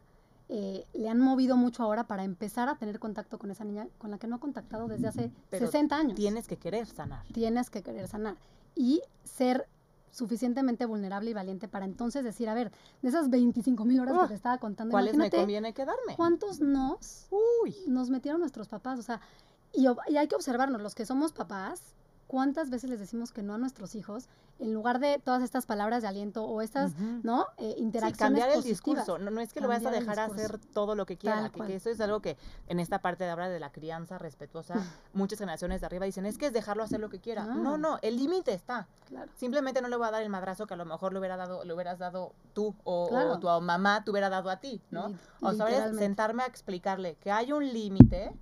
[0.48, 4.10] eh, le han movido mucho ahora para empezar a tener contacto con esa niña con
[4.10, 6.14] la que no ha contactado desde hace Pero 60 años.
[6.14, 7.24] Tienes que querer sanar.
[7.32, 8.36] Tienes que querer sanar
[8.74, 9.66] y ser
[10.10, 14.22] suficientemente vulnerable y valiente para entonces decir, a ver, de esas 25 mil horas Ah,
[14.24, 16.16] que te estaba contando, ¿Cuáles me conviene quedarme?
[16.16, 17.74] cuántos nos Uy.
[17.86, 19.22] nos metieron nuestros papás, o sea,
[19.72, 21.94] y hay que observarnos, los que somos papás,
[22.32, 24.26] cuántas veces les decimos que no a nuestros hijos,
[24.58, 27.20] en lugar de todas estas palabras de aliento o estas, Ujú.
[27.22, 27.46] ¿no?
[27.58, 28.78] Eh, Sí, interacciones cambiar el positivas.
[29.04, 29.18] discurso.
[29.18, 31.50] No, no es que lo vayas a Cambiar dejar hacer todo lo que quiera.
[31.50, 34.74] Que, que eso es algo que en esta parte de ahora de la crianza respetuosa,
[35.12, 37.44] muchas generaciones de arriba dicen, es que es dejarlo hacer lo que quiera.
[37.44, 37.76] No, No.
[37.76, 38.88] no, el límite está.
[39.08, 39.30] Claro.
[39.36, 41.64] Simplemente no le voy a dar el madrazo que a lo mejor le, hubiera dado,
[41.64, 43.38] le hubieras dado tú o, o Claro.
[43.40, 45.08] tu mamá te hubiera dado a ti, ¿no?
[45.08, 48.32] Li- O sabes, sentarme a explicarle que hay un límite,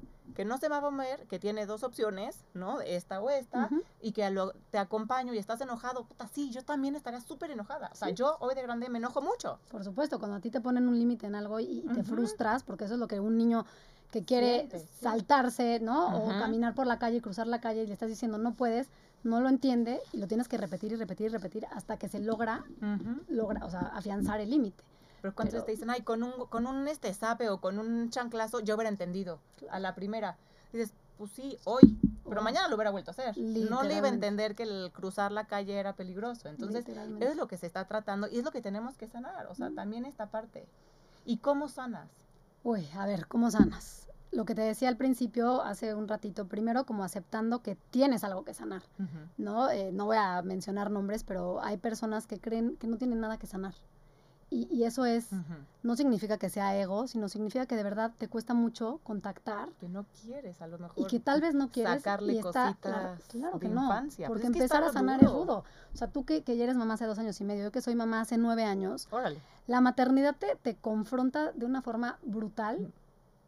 [0.40, 2.80] que no se va a mover, que tiene dos opciones, ¿no?
[2.80, 3.68] Esta o esta,
[4.00, 7.90] y que lo- te acompaño y estás enojado, puta, sí, yo también estaría súper enojada.
[7.92, 8.14] O sea, Sí.
[8.14, 9.58] yo hoy de grande me enojo mucho.
[9.70, 12.62] Por supuesto, cuando a ti te ponen un límite en algo y, y te frustras,
[12.62, 13.66] porque eso es lo que un niño
[14.10, 14.86] que quiere Siente, sí.
[15.02, 16.16] saltarse, ¿no?
[16.16, 18.88] O caminar por la calle, cruzar la calle y le estás diciendo no puedes,
[19.22, 22.18] no lo entiende y lo tienes que repetir y repetir y repetir hasta que se
[22.18, 22.64] logra,
[23.28, 24.82] logra, o sea, afianzar el límite.
[25.20, 28.10] Pero cuando Pero- te dicen, ay, con un, con un este zape o con un
[28.10, 30.36] chanclazo, yo hubiera entendido a la primera.
[30.72, 33.36] Dices, pues sí, hoy, pero mañana lo hubiera vuelto a hacer.
[33.36, 36.48] No le iba a entender que el cruzar la calle era peligroso.
[36.48, 37.26] Entonces, Literalmente.
[37.28, 39.46] es lo que se está tratando y es lo que tenemos que sanar.
[39.48, 39.74] O sea, Mm.
[39.74, 40.66] también esta parte.
[41.26, 42.08] ¿Y cómo sanas?
[42.64, 44.06] Uy, a ver, ¿cómo sanas?
[44.32, 48.44] Lo que te decía al principio, hace un ratito, primero como aceptando que tienes algo
[48.44, 48.82] que sanar,
[49.36, 49.68] ¿no?
[49.70, 53.38] Eh, no voy a mencionar nombres, pero hay personas que creen que no tienen nada
[53.38, 53.74] que sanar.
[54.52, 55.28] Y, y eso es,
[55.84, 59.88] no significa que sea ego, sino significa que de verdad te cuesta mucho contactar Que
[59.88, 60.94] no quieres, a lo mejor.
[60.96, 63.82] y que tal vez no quieres sacarle y está, cositas claro, claro de que no,
[63.84, 64.26] infancia.
[64.26, 65.40] porque Pues es que empezar a sanar es duro.
[65.44, 65.64] rudo.
[65.94, 67.80] O sea, tú que, que ya eres mamá hace dos años y medio, yo que
[67.80, 69.38] soy mamá hace nueve años, Órale.
[69.68, 72.92] la maternidad te, te confronta de una forma brutal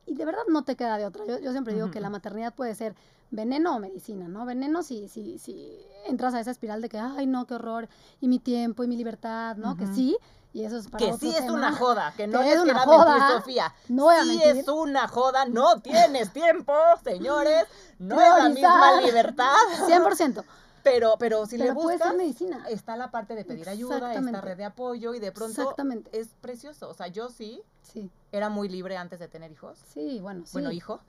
[0.06, 1.26] y de verdad no te queda de otra.
[1.26, 2.94] Yo, yo siempre digo que la maternidad puede ser
[3.32, 4.44] veneno o medicina, ¿no?
[4.46, 7.88] Veneno si, si, si entras a esa espiral de que, ay, no, qué horror,
[8.20, 9.76] y mi tiempo y mi libertad, ¿no?
[9.76, 10.16] Que sí,
[10.52, 12.70] y eso es para Que otro sí es una joda, que no Que es que
[12.70, 13.28] una joda.
[13.38, 13.74] Sofía.
[13.88, 14.56] No voy a sí mentir.
[14.58, 17.64] es una joda, no tienes tiempo, señores.
[17.98, 19.54] No es la misma libertad.
[19.88, 20.44] 100%.
[20.82, 22.64] Pero, pero si le pero puede buscas, medicina.
[22.68, 26.10] está la parte de pedir ayuda, esta red de apoyo y de pronto Exactamente.
[26.18, 26.88] es precioso.
[26.88, 29.78] O sea, yo sí Sí, era muy libre antes de tener hijos.
[29.94, 30.52] sí, bueno, sí.
[30.54, 31.00] Bueno, hijo.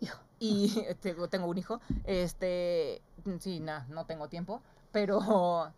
[0.00, 0.18] Hijo.
[0.38, 0.68] Y
[1.00, 1.80] tengo, tengo un hijo.
[2.04, 3.00] Este,
[3.40, 4.60] sí, nada, no tengo tiempo,
[4.90, 5.72] pero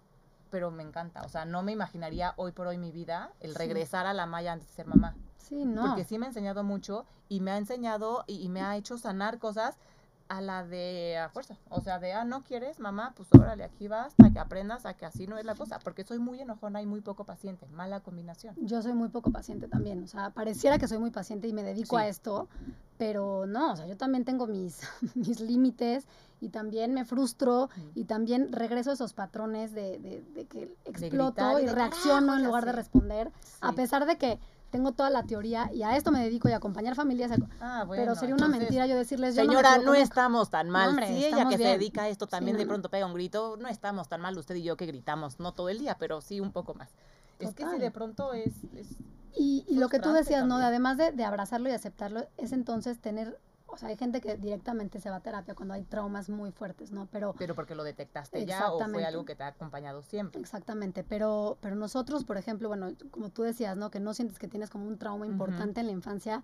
[0.55, 3.59] pero me encanta, o sea, no me imaginaría hoy por hoy mi vida el Sí.
[3.59, 5.83] regresar a la malla antes de ser mamá, Sí, no.
[5.83, 8.97] porque sí me ha enseñado mucho y me ha enseñado y, y me ha hecho
[8.97, 9.81] sanar cosas
[10.29, 13.89] a la de a fuerza, o sea, de, ah, no quieres, mamá, pues órale, aquí
[13.89, 16.81] vas, hasta que aprendas a que así no es la cosa, porque soy muy enojona
[16.81, 18.55] y muy poco paciente, mala combinación.
[18.61, 21.65] Yo soy muy poco paciente también, o sea, pareciera que soy muy paciente y me
[21.65, 22.03] dedico Sí.
[22.05, 22.49] a esto,
[22.97, 24.81] pero no, o sea, yo también tengo mis,
[25.17, 26.07] mis límites
[26.45, 31.59] y también me frustro y también regreso a esos patrones de, de- de que exploto
[31.59, 33.77] y reacciono carajo, en lugar de responder, a Sí.
[33.77, 34.39] pesar de que
[34.71, 37.87] tengo toda la teoría y a esto me dedico y a acompañar familias, a- Ah,
[37.89, 40.91] pero sería una entonces, mentira yo decirles, yo no Señora, no, estamos tan mal.
[40.91, 42.73] hombre, si ella que se dedica a esto también Sí, de no, no.
[42.75, 45.69] pronto pega un grito, no estamos tan mal usted y yo que gritamos, no todo
[45.71, 46.91] el día, pero sí un poco más.
[47.39, 48.89] Es que si de pronto es, es
[49.37, 50.59] Y, y lo que tú decías, ¿no?
[50.59, 53.39] De, además de, de abrazarlo y aceptarlo, es entonces tener
[53.75, 56.93] o sea, hay gente que directamente se va a terapia cuando hay traumas muy fuertes,
[56.93, 57.07] ¿no?
[57.11, 60.41] Pero, pero porque lo detectaste ya o fue algo que te ha acompañado siempre.
[60.41, 63.91] Exactamente, pero, pero nosotros, por ejemplo, bueno, como tú decías, ¿no?
[63.91, 66.43] Que no sientes que tienes como un trauma importante en la infancia,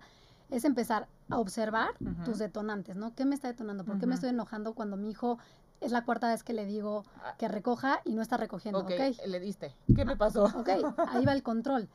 [0.49, 1.91] es empezar a observar
[2.25, 3.15] tus detonantes, ¿no?
[3.15, 3.85] ¿Qué me está detonando?
[3.85, 5.39] ¿Por qué me estoy enojando cuando mi hijo
[5.79, 7.35] es la cuarta vez que le digo ah.
[7.37, 8.79] que recoja y no está recogiendo?
[8.79, 9.15] Ok, okay.
[9.25, 9.73] le diste.
[9.95, 10.43] ¿Qué me pasó?
[10.43, 10.69] Ok,
[11.07, 11.87] ahí va el control.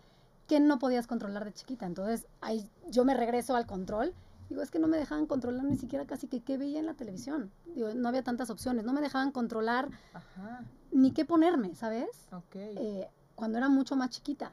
[0.48, 1.84] ¿Qué no podías controlar de chiquita?
[1.86, 4.14] Entonces, ahí yo me regreso al control
[4.48, 6.94] Digo, es que no me dejaban controlar ni siquiera casi que qué veía en la
[6.94, 7.50] televisión.
[7.74, 8.84] Digo, no había tantas opciones.
[8.84, 9.88] No me dejaban controlar
[10.92, 12.28] ni qué ponerme, ¿sabes?
[12.54, 14.52] Eh, cuando era mucho más chiquita.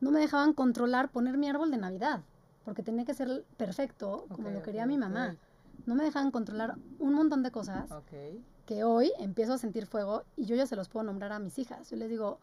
[0.00, 2.22] No me dejaban controlar poner mi árbol de Navidad,
[2.64, 5.36] porque tenía que ser perfecto, como lo quería mi mamá.
[5.86, 7.88] No me dejaban controlar un montón de cosas
[8.66, 11.58] que hoy empiezo a sentir fuego y yo ya se los puedo nombrar a mis
[11.58, 11.88] hijas.
[11.90, 12.38] Yo les digo,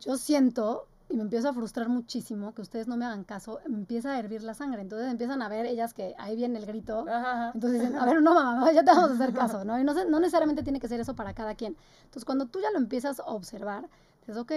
[0.00, 3.76] yo siento y me empiezo a frustrar muchísimo que ustedes no me hagan caso, me
[3.76, 4.82] empieza a hervir la sangre.
[4.82, 7.06] Entonces empiezan a ver ellas que ahí viene el grito.
[7.54, 9.78] Entonces dicen, a ver, no, mamá, ya te vamos a hacer caso, ¿no?
[9.78, 11.76] Y no, no necesariamente tiene que ser eso para cada quien.
[12.04, 13.88] Entonces cuando tú ya lo empiezas a observar,
[14.20, 14.52] dices, ok,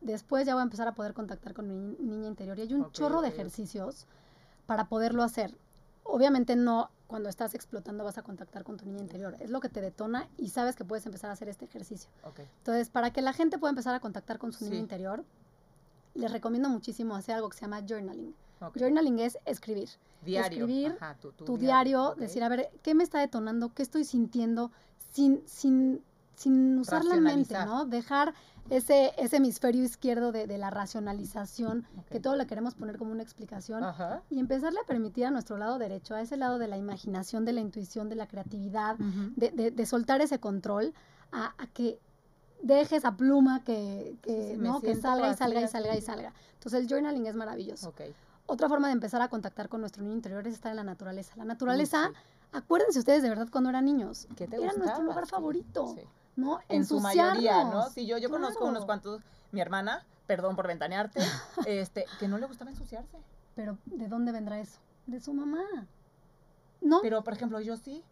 [0.00, 2.58] después ya voy a empezar a poder contactar con mi niña interior.
[2.58, 4.06] Y hay un chorro de ejercicios
[4.66, 5.56] para poderlo hacer.
[6.02, 9.36] Obviamente no cuando estás explotando vas a contactar con tu niña interior.
[9.40, 12.10] Es lo que te detona y sabes que puedes empezar a hacer este ejercicio.
[12.58, 15.24] Entonces, para que la gente pueda empezar a contactar con su niña interior,
[16.16, 18.34] les recomiendo muchísimo hacer algo que se llama journaling.
[18.74, 19.88] Journaling es escribir.
[20.24, 20.64] Diario.
[20.64, 20.96] Escribir
[21.44, 23.72] tu, diario, decir, a ver, ¿qué me está detonando?
[23.72, 24.72] ¿Qué estoy sintiendo?
[25.12, 26.02] Sin, sin,
[26.34, 27.84] sin usar la mente, ¿no?
[27.84, 28.34] Dejar
[28.70, 33.22] ese, ese hemisferio izquierdo de, de la racionalización, que todo le queremos poner como una
[33.22, 33.84] explicación,
[34.30, 37.52] y empezarle a permitir a nuestro lado derecho, a ese lado de la imaginación, de
[37.52, 40.94] la intuición, de la creatividad, de, de, de, soltar ese control,
[41.30, 42.00] a, a que
[42.62, 44.80] deje esa pluma que, que, ¿no?
[44.80, 46.32] que salga y salga y salga y salga.
[46.54, 47.92] Entonces el journaling es maravilloso.
[48.46, 51.34] Otra forma de empezar a contactar con nuestro niño interior es estar en la naturaleza.
[51.36, 52.12] La naturaleza,
[52.52, 55.96] acuérdense ustedes de verdad cuando eran niños, era nuestro lugar favorito,
[56.36, 56.60] ¿no?
[56.68, 57.88] En su mayoría, ¿no?
[57.90, 61.20] Sí, yo, yo conozco unos cuantos, mi hermana, perdón por ventanearte,
[61.66, 63.18] este, que no le gustaba ensuciarse.
[63.54, 64.78] Pero ¿de dónde vendrá eso?
[65.06, 65.64] De su mamá.
[66.82, 67.00] ¿No?
[67.00, 68.04] Pero, por ejemplo, yo sí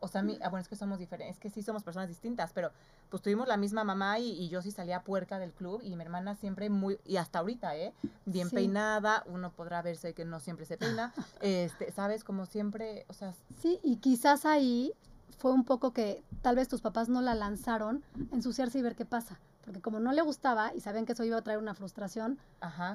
[0.00, 2.52] o sea, mi, ah, bueno, es que somos diferentes, es que sí somos personas distintas,
[2.52, 2.70] pero
[3.08, 6.34] pues tuvimos la misma mamá y, yo sí salía puerca del club y mi hermana
[6.34, 7.92] siempre muy, y hasta ahorita, ¿eh?
[8.24, 12.24] Bien peinada, uno podrá verse que no siempre se peina, este, ¿sabes?
[12.24, 13.34] Como siempre, o sea...
[13.60, 14.92] Sí, y quizás ahí
[15.38, 19.04] fue un poco que tal vez tus papás no la lanzaron ensuciarse y ver qué
[19.04, 19.38] pasa.
[19.66, 22.38] Porque como no le gustaba y sabían que eso iba a traer una frustración,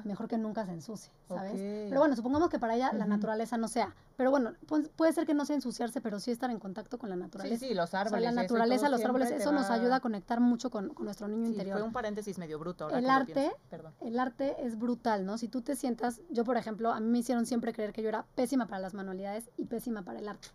[0.04, 1.52] mejor que nunca se ensucie, ¿sabes?
[1.54, 3.94] Pero bueno, supongamos que para ella la naturaleza no sea.
[4.16, 4.54] Pero bueno,
[4.96, 7.58] puede ser que no sea ensuciarse, pero sí estar en contacto con la naturaleza.
[7.58, 8.24] Sí, sí, los árboles.
[8.24, 11.76] la naturaleza, los árboles, eso nos ayuda a conectar mucho con, nuestro niño interior.
[11.78, 12.88] Fue un paréntesis medio bruto.
[12.88, 13.52] el arte,
[14.00, 15.36] el arte es brutal, ¿no?
[15.36, 18.08] Si tú te sientas, yo por ejemplo, a mí me hicieron siempre creer que yo
[18.08, 20.48] era pésima para las manualidades y pésima para el arte.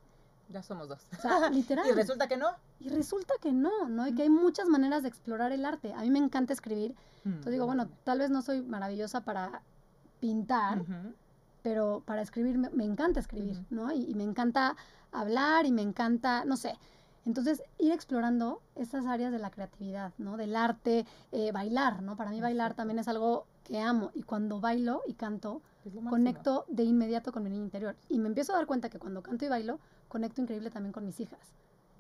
[0.50, 1.06] Ya somos dos.
[1.18, 1.86] O sea, literal.
[1.88, 2.48] y resulta que no.
[2.80, 4.08] Y resulta que no, ¿no?
[4.08, 5.94] Y que hay muchas maneras de explorar el arte.
[5.94, 6.96] A mí me encanta escribir.
[7.24, 9.62] Mm, Entonces digo, bueno, tal vez no soy maravillosa para
[10.20, 10.84] pintar,
[11.62, 13.92] pero para escribir me, encanta escribir, ¿no?
[13.92, 14.76] Y, me encanta
[15.12, 16.76] hablar y me encanta, no sé.
[17.26, 20.38] Entonces, ir explorando estas áreas de la creatividad, ¿no?
[20.38, 22.16] Del arte, eh, bailar, ¿no?
[22.16, 24.12] Para mí bailar también es algo que amo.
[24.14, 25.62] Y cuando bailo y canto,
[26.10, 27.98] conecto de inmediato con mi niño interior.
[28.08, 31.06] Y me empiezo a dar cuenta que cuando canto y bailo, conecto increíble también con
[31.06, 31.40] mis hijas.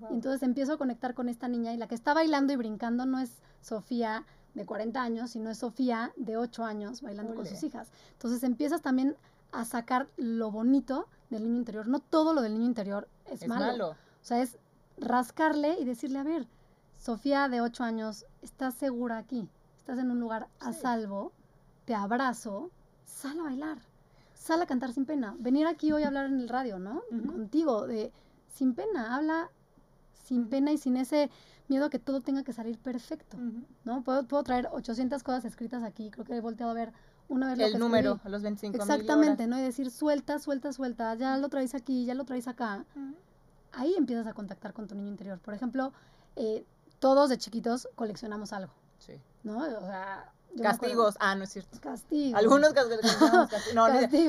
[0.09, 3.05] Y entonces empiezo a conectar con esta niña y la que está bailando y brincando
[3.05, 7.63] no es Sofía de 40 años, sino es Sofía de 8 años bailando con sus
[7.63, 7.89] hijas.
[8.13, 9.15] Entonces empiezas también
[9.51, 11.87] a sacar lo bonito del niño interior.
[11.87, 13.89] No todo lo del niño interior es, malo.
[13.89, 14.57] O sea, es
[14.97, 16.47] rascarle y decirle, a ver,
[16.97, 19.49] Sofía de 8 años, ¿estás segura aquí?
[19.77, 21.31] ¿Estás en un lugar a salvo?
[21.85, 22.69] Te abrazo,
[23.05, 23.77] sal a bailar
[24.37, 25.35] sal a cantar sin pena.
[25.39, 27.01] Venir aquí hoy a hablar en el radio, ¿no?
[27.09, 28.11] Contigo, de
[28.53, 29.49] sin pena, habla
[30.23, 31.29] sin pena y sin ese
[31.67, 33.37] miedo a que todo tenga que salir perfecto,
[33.83, 34.03] ¿no?
[34.03, 36.93] Puedo, puedo, traer 800 cosas escritas aquí, creo que he volteado a ver
[37.29, 39.59] una vez el lo número, a los 25 Exactamente, ¿no?
[39.59, 42.85] Y decir, suelta, suelta, suelta, ya lo traes aquí, ya lo traes acá.
[43.73, 45.39] Ahí empiezas a contactar con tu niño interior.
[45.39, 45.91] Por ejemplo,
[46.35, 46.65] eh,
[46.99, 48.71] todos de chiquitos coleccionamos algo.
[48.99, 49.13] Sí.
[49.43, 49.57] ¿No?
[49.57, 50.31] O sea,
[50.61, 51.15] castigos.
[51.19, 51.79] Ah, no es cierto.
[51.79, 52.39] Castigos.
[52.39, 53.05] Algunos castigos.
[53.73, 53.83] No,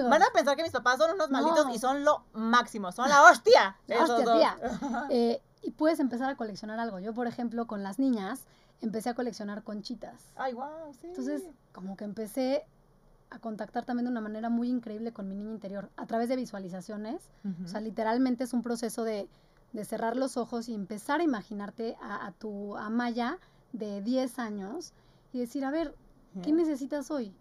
[0.09, 2.93] Van a pensar que mis papás son unos malditos y son lo máximo.
[2.93, 3.77] Son la hostia.
[3.89, 4.57] hostia, tía.
[5.11, 6.99] Eh, y puedes empezar a coleccionar algo.
[6.99, 8.47] Yo, por ejemplo, con las niñas,
[8.81, 10.31] empecé a coleccionar conchitas.
[10.37, 11.09] Ay, wow, sí.
[11.09, 12.67] Entonces, como que empecé
[13.31, 16.37] a contactar también de una manera muy increíble con mi niño interior, a través de
[16.37, 17.29] visualizaciones.
[17.65, 19.29] O sea, literalmente es un proceso de,
[19.73, 23.39] de, cerrar los ojos y empezar a imaginarte a, a tu Amaya
[23.73, 24.93] de 10 años
[25.33, 25.95] y decir, a ver,
[26.43, 27.35] ¿Qué necesitas hoy?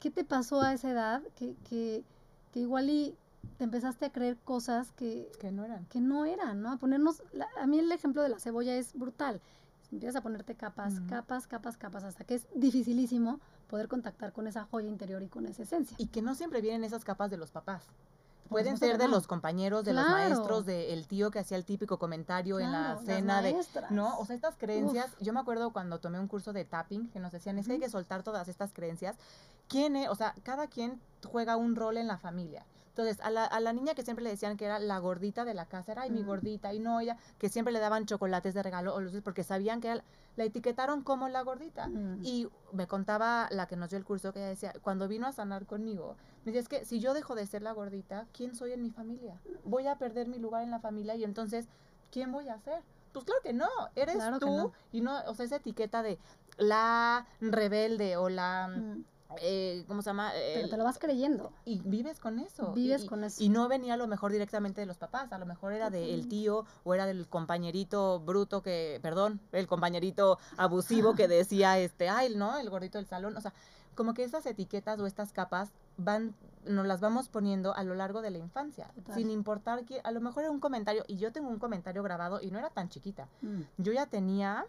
[0.00, 2.04] ¿qué te pasó a esa edad que, que,
[2.52, 3.16] que igual y
[3.58, 5.86] te empezaste a creer cosas que, que no eran.
[5.86, 6.72] Que no eran, ¿no?
[6.72, 7.22] A ponernos,
[7.58, 9.40] a mí el ejemplo de la cebolla es brutal.
[9.92, 14.64] Empiezas a ponerte capas, capas, capas, capas, hasta que es dificilísimo poder contactar con esa
[14.64, 15.96] joya interior y con esa esencia.
[15.98, 17.86] Y que no siempre vienen esas capas de los papás.
[18.48, 22.60] Pueden ser de los compañeros, de los maestros, del tío que hacía el típico comentario
[22.60, 23.56] en la cena de
[23.90, 27.20] no, o sea, estas creencias, yo me acuerdo cuando tomé un curso de tapping que
[27.20, 29.16] nos decían, es que hay que soltar todas estas creencias.
[29.68, 30.08] ¿Quién es?
[30.08, 32.64] O sea, cada quien juega un rol en la familia.
[32.96, 35.52] Entonces, a la, a la, niña que siempre le decían que era la gordita de
[35.52, 38.62] la casa, era ay, mi gordita, y no ella, que siempre le daban chocolates de
[38.62, 40.00] regalo o luces porque sabían que
[40.36, 41.90] la etiquetaron como la gordita.
[42.22, 45.32] Y me contaba la que nos dio el curso que ella decía, cuando vino a
[45.32, 48.72] sanar conmigo, me decía, es que si yo dejo de ser la gordita, ¿quién soy
[48.72, 49.40] en mi familia?
[49.64, 51.66] Voy a perder mi lugar en la familia y entonces,
[52.12, 52.82] ¿quién voy a ser?
[53.12, 56.18] Pues claro que no, eres tú y no, o sea, esa etiqueta de
[56.56, 58.70] la rebelde o la...
[59.42, 60.32] Eh, ¿cómo se llama?
[60.54, 61.52] Pero te lo vas creyendo.
[61.64, 62.72] Y vives con eso.
[62.72, 63.42] Vives y, con eso.
[63.42, 66.28] Y no venía a lo mejor directamente de los papás, a lo mejor era del
[66.28, 72.34] tío o era del compañerito bruto que, perdón, el compañerito abusivo que decía, este, ay,
[72.36, 72.56] ¿no?
[72.56, 73.36] El gordito del salón.
[73.36, 73.52] O sea,
[73.96, 78.22] como que esas etiquetas o estas capas van, nos las vamos poniendo a lo largo
[78.22, 81.48] de la infancia, sin importar que a lo mejor era un comentario, y yo tengo
[81.48, 83.28] un comentario grabado y no era tan chiquita.
[83.42, 83.62] Mm.
[83.78, 84.66] Yo ya tenía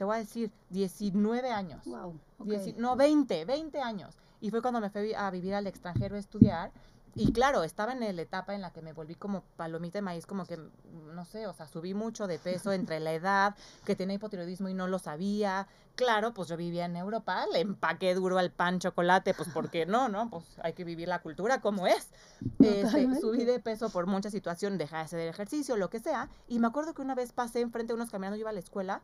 [0.00, 1.84] te voy a decir, 19 años.
[1.84, 2.18] Wow.
[2.78, 4.16] no, 20, 20 años.
[4.40, 6.72] Y fue cuando me fui a vivir al extranjero a estudiar.
[7.14, 10.26] Y claro, estaba en la etapa en la que me volví como palomita de maíz,
[10.26, 10.58] como que,
[11.12, 14.74] no sé, o sea, subí mucho de peso entre la edad, que tenía hipotiroidismo y
[14.74, 15.66] no lo sabía.
[15.96, 19.86] Claro, pues yo vivía en Europa, le empaqué duro al pan chocolate, pues ¿por qué
[19.86, 20.30] no, no?
[20.30, 22.10] Pues hay que vivir la cultura como es.
[22.60, 26.28] Este, subí de peso por mucha situación, dejé de hacer ejercicio, lo que sea.
[26.48, 28.60] Y me acuerdo que una vez pasé enfrente de unos caminando, yo iba a la
[28.60, 29.02] escuela,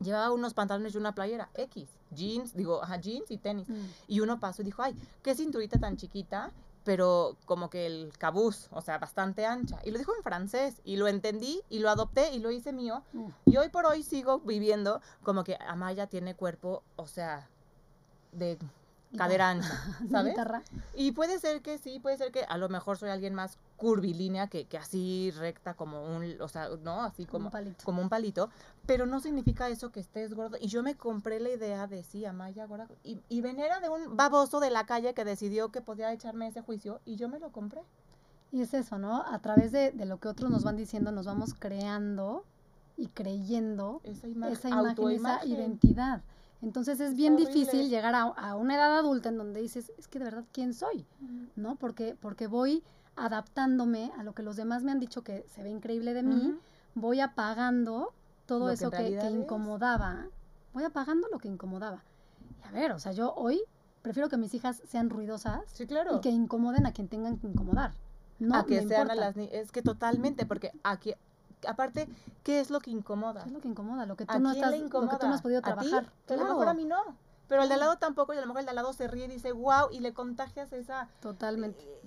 [0.00, 3.68] llevaba unos pantalones y una playera X, jeans, digo, ajá, jeans y tenis.
[3.68, 3.86] Mm.
[4.08, 6.50] Y uno pasó y dijo, ay, qué cinturita tan chiquita,
[6.84, 9.78] pero como que el cabuz, o sea, bastante ancha.
[9.84, 13.02] Y lo dijo en francés y lo entendí y lo adopté y lo hice mío.
[13.46, 17.48] Y hoy por hoy sigo viviendo como que Amaya tiene cuerpo, o sea,
[18.32, 18.58] de
[19.16, 19.68] cadera ancha,
[20.10, 20.36] ¿sabes?
[20.94, 24.46] Y puede ser que sí, puede ser que a lo mejor soy alguien más curvilínea
[24.46, 27.50] que, que así recta como un, o sea, no, así como,
[27.84, 28.48] como un palito,
[28.86, 30.56] pero no significa eso que estés gordo.
[30.60, 34.16] Y yo me compré la idea de sí, Amaya gorda, y, y venera de un
[34.16, 37.50] baboso de la calle que decidió que podía echarme ese juicio y yo me lo
[37.50, 37.82] compré.
[38.52, 39.22] Y es eso, ¿no?
[39.22, 42.44] A través de, de lo que otros nos van diciendo, nos vamos creando
[42.96, 44.54] y creyendo esa, imagen,
[45.10, 46.22] esa identidad.
[46.62, 50.26] Entonces es bien difícil llegar a, una edad adulta en donde dices, es que de
[50.26, 51.04] verdad, ¿quién soy?
[51.56, 51.74] ¿No?
[51.74, 52.84] Porque, porque voy
[53.16, 56.56] adaptándome a lo que los demás me han dicho que se ve increíble de mí,
[56.94, 58.14] voy apagando
[58.46, 60.28] todo eso que, incomodaba,
[60.72, 62.04] voy apagando lo que incomodaba.
[62.60, 63.60] Y a ver, o sea, yo hoy
[64.00, 66.16] prefiero que mis hijas sean ruidosas claro.
[66.16, 67.92] y que incomoden a quien tengan que incomodar.
[68.38, 71.14] No, a que sean a las es que totalmente, porque aquí
[71.68, 72.08] aparte,
[72.42, 73.42] ¿qué es lo que incomoda?
[73.42, 74.06] ¿Qué es lo que incomoda?
[74.06, 76.12] Lo que tú, no, estás, lo que tú no has podido trabajar.
[76.28, 77.16] ¿A, a lo mejor a mí no.
[77.48, 79.08] Pero al de al lado tampoco, y a lo mejor el de al lado se
[79.08, 81.08] ríe y dice, wow, y le contagias esa...
[81.20, 81.82] Totalmente.
[81.82, 82.00] Eh,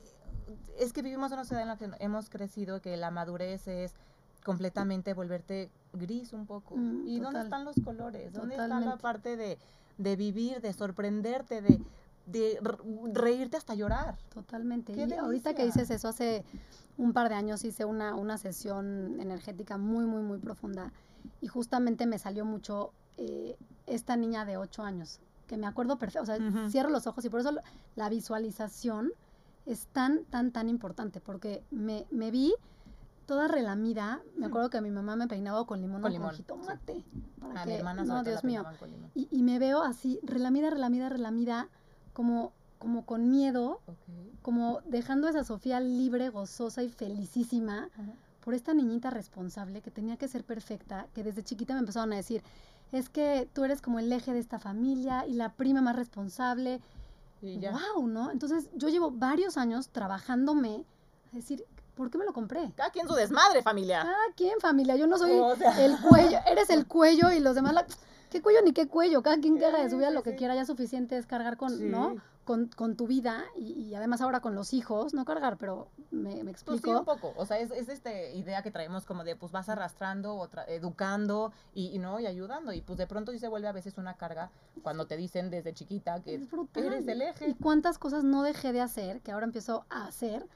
[0.79, 3.93] es que vivimos en una sociedad en la que hemos crecido, que la madurez es
[4.43, 6.75] completamente volverte gris un poco.
[6.75, 8.33] Mm, ¿Y dónde están los colores?
[8.33, 9.57] ¿Dónde está la parte de,
[9.97, 11.81] de vivir, de sorprenderte, de,
[12.25, 12.59] de
[13.13, 14.17] reírte hasta llorar?
[14.33, 14.93] Totalmente.
[14.93, 16.43] y ahorita que dices eso, hace
[16.97, 20.91] un par de años hice una, una sesión energética muy, muy, muy profunda
[21.41, 26.23] y justamente me salió mucho eh, esta niña de 8 años, que me acuerdo perfecto,
[26.23, 27.51] o sea, cierro los ojos y por eso
[27.95, 29.11] la visualización
[29.65, 32.53] es tan, tan, tan importante, porque me, me vi
[33.25, 37.03] toda relamida, me acuerdo que mi mamá me peinaba con limón con, con jitomate.
[37.39, 38.63] Para que, mi hermana no, Dios mío.
[39.13, 41.69] Y, y, me veo así, relamida, relamida, relamida,
[42.13, 42.53] como
[42.85, 43.81] como con miedo,
[44.43, 47.89] como dejando a esa Sofía libre, gozosa y felicísima
[48.41, 52.17] por esta niñita responsable que tenía que ser perfecta, que desde chiquita me empezaron a
[52.17, 52.43] decir,
[52.91, 56.79] es que tú eres como el eje de esta familia y la prima más responsable.
[57.41, 57.71] Y ya.
[57.71, 58.05] ¡Wow!
[58.05, 58.29] ¿no?
[58.29, 60.85] Entonces yo llevo varios años trabajándome
[61.33, 62.71] a decir, ¿por qué me lo compré?
[62.75, 64.03] Cada quien su desmadre, familia.
[64.03, 64.95] Cada quien, familia.
[64.95, 65.31] Yo no soy
[65.79, 67.87] el cuello, eres el cuello y los demás la...
[68.29, 69.23] ¿Qué cuello ni qué cuello?
[69.23, 72.17] Cada quien haga de su vida lo que quiera, ya suficiente es cargar con, ¿no?
[72.45, 76.51] Con, con tu vida y, además ahora con los hijos, no cargar, pero me, me
[76.51, 76.81] explico.
[76.81, 79.51] Pues sí, un poco, o sea, es, es esta idea que traemos como de pues
[79.51, 83.67] vas arrastrando, o educando y, no, y ayudando, y pues de pronto sí se vuelve
[83.67, 84.51] a veces una carga
[84.83, 86.35] cuando te dicen desde chiquita que
[86.75, 87.49] eres el eje.
[87.49, 90.47] Y cuántas cosas no dejé de hacer, que ahora empiezo a hacer,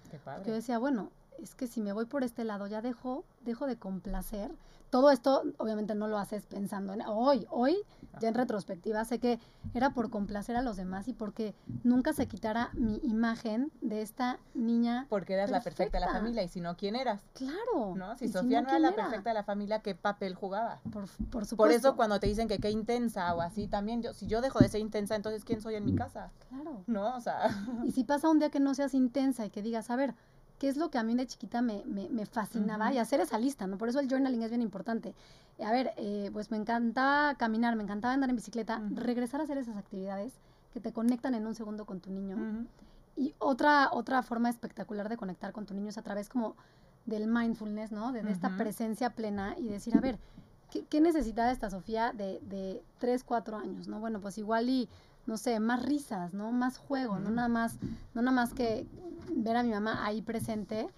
[0.44, 3.66] que yo decía, bueno, es que si me voy por este lado ya dejo, dejo
[3.66, 4.52] de complacer.
[4.90, 7.78] Todo esto obviamente no lo haces pensando en hoy, hoy,
[8.20, 9.40] ya en retrospectiva, sé que
[9.74, 14.40] era por complacer a los demás y porque nunca se quitara mi imagen de esta
[14.54, 15.06] niña.
[15.10, 17.22] Porque eras la perfecta de la familia y si no, ¿quién eras?
[17.34, 17.96] Claro.
[17.96, 18.18] ¿No?
[18.18, 20.80] Si Sofía no, era la perfecta de la familia, ¿qué papel jugaba?
[20.92, 21.56] Por, por supuesto.
[21.56, 24.60] Por eso cuando te dicen que qué intensa o así, también yo, si yo dejo
[24.60, 26.32] de ser intensa, entonces ¿quién soy en mi casa?
[26.50, 26.84] Claro.
[26.88, 27.16] ¿No?
[27.16, 27.50] O sea.
[27.84, 30.16] Y si pasa un día que no seas intensa y que digas, a ver,
[30.60, 33.66] qué es lo que a mí de chiquita me, me, fascinaba y hacer esa lista,
[33.66, 33.78] ¿no?
[33.78, 35.16] Por eso el journaling es bien importante.
[35.64, 39.58] A ver, eh, pues me encantaba caminar, me encantaba andar en bicicleta, regresar a hacer
[39.58, 40.34] esas actividades
[40.74, 42.68] que te conectan en un segundo con tu niño.
[43.16, 46.56] Y otra, otra forma espectacular de conectar con tu niño es a través como
[47.06, 48.12] del mindfulness, ¿no?
[48.12, 50.20] De, esta presencia plena y decir, a ver,
[50.70, 54.00] ¿qué, qué necesita esta Sofía de, de 3, 4 años, ¿no?
[54.00, 54.90] Bueno, pues igual y
[55.30, 56.52] no sé, más risas, ¿no?
[56.52, 57.78] Más juego, no nada más,
[58.16, 58.88] no nada más que
[59.32, 60.90] ver a mi mamá ahí presente,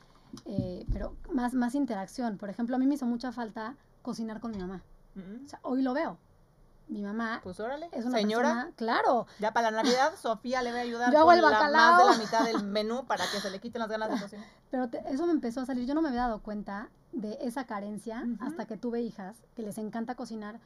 [0.46, 2.38] eh, pero más, más interacción.
[2.38, 4.82] Por ejemplo, a mí me hizo mucha falta cocinar con mi mamá.
[5.46, 6.18] O sea, hoy lo veo.
[6.88, 9.28] Mi mamá pues órale, es una señora, persona, claro.
[9.40, 11.92] Ya para la Navidad, Sofía le va a ayudar Yo hago el bacalao.
[11.92, 14.46] más de la mitad del menú para que se le quiten las ganas de cocinar.
[14.72, 15.86] Pero eso me empezó a salir.
[15.86, 19.78] Yo no me había dado cuenta de esa carencia hasta que tuve hijas que les
[19.78, 20.62] encanta cocinar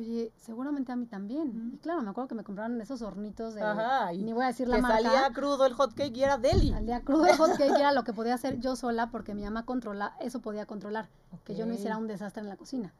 [0.00, 1.72] oye, seguramente a mí también.
[1.74, 3.62] Y claro, me acuerdo que me compraron esos hornitos de.
[3.62, 5.02] Ajá, ni voy a decir la que marca.
[5.02, 6.70] salía crudo el hot cake y era deli.
[6.70, 9.44] Salía crudo el hot cake y era lo que podía hacer yo sola porque mi
[9.44, 11.08] mamá controla, eso podía controlar.
[11.44, 12.92] Que yo no hiciera un desastre en la cocina.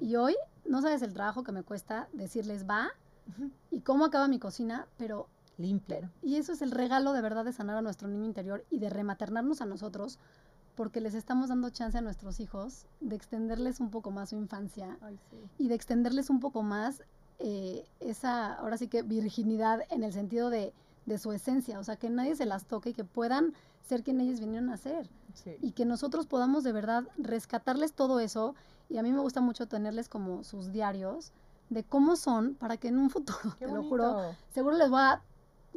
[0.00, 2.90] Y hoy, no sabes el trabajo que me cuesta decirles va
[3.70, 5.28] y cómo acaba mi cocina, pero.
[5.56, 6.08] Limpia.
[6.22, 8.90] Y eso es el regalo de verdad de sanar a nuestro niño interior y de
[8.90, 10.20] rematernarnos a nosotros
[10.78, 14.96] porque les estamos dando chance a nuestros hijos de extenderles un poco más su infancia
[15.58, 17.02] y de extenderles un poco más
[17.40, 20.72] eh, esa, ahora sí que virginidad en el sentido de,
[21.04, 23.54] de, su esencia, o sea, que nadie se las toque y que puedan
[23.88, 25.10] ser quien ellos vinieron a ser.
[25.60, 28.54] Y que nosotros podamos de verdad rescatarles todo eso.
[28.88, 31.32] Y a mí me gusta mucho tenerles como sus diarios
[31.70, 35.22] de cómo son para que en un futuro, te lo juro, seguro les va a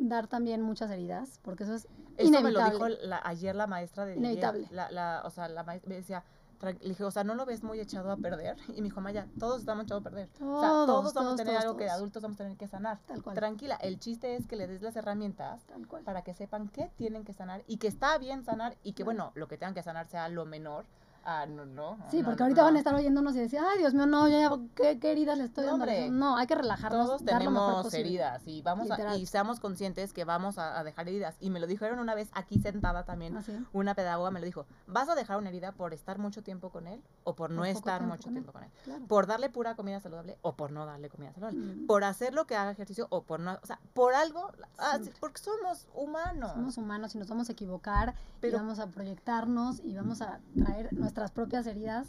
[0.07, 1.87] dar también muchas heridas, porque eso es
[2.17, 2.85] eso me lo dijo
[3.23, 4.67] ayer la maestra de Inevitable.
[4.71, 6.23] La, la, o sea, la maestra me decía,
[6.61, 8.57] le dije, o sea, ¿no lo ves muy echado a perder?
[8.75, 10.29] Y mi dijo, Maya, todos estamos echados a perder.
[10.41, 12.99] o sea, todos, vamos a tener algo que adultos vamos a tener que sanar.
[13.05, 13.35] Tal cual.
[13.35, 15.61] Tranquila, el chiste es que le des las herramientas
[16.05, 19.31] para que sepan qué tienen que sanar y que está bien sanar y que, bueno,
[19.35, 20.85] lo que tengan que sanar sea lo menor
[21.23, 21.97] Ah, no, no.
[22.09, 24.99] Sí, porque ahorita van a estar oyéndonos y decir, ay, Dios mío, no, ya, ¿qué,
[24.99, 25.85] qué heridas le estoy dando?
[26.09, 27.05] No, hay que relajarnos.
[27.05, 31.37] Todos tenemos heridas y vamos a, y seamos conscientes que vamos a, dejar heridas.
[31.39, 34.65] Y me lo dijeron una vez aquí sentada también, ¿Ah, una pedagoga me lo dijo,
[34.87, 38.01] ¿vas a dejar una herida por estar mucho tiempo con él o por no estar
[38.01, 38.71] mucho tiempo con él?
[39.07, 41.59] Por darle pura comida saludable o por no darle comida saludable.
[41.59, 41.85] Mm.
[41.85, 45.39] Por hacer lo que haga ejercicio o por no, o sea, por algo, ah, porque
[45.39, 46.53] somos humanos.
[46.53, 50.39] Somos humanos y nos vamos a equivocar Pero, y vamos a proyectarnos y vamos a
[50.55, 52.07] traer nuestras propias heridas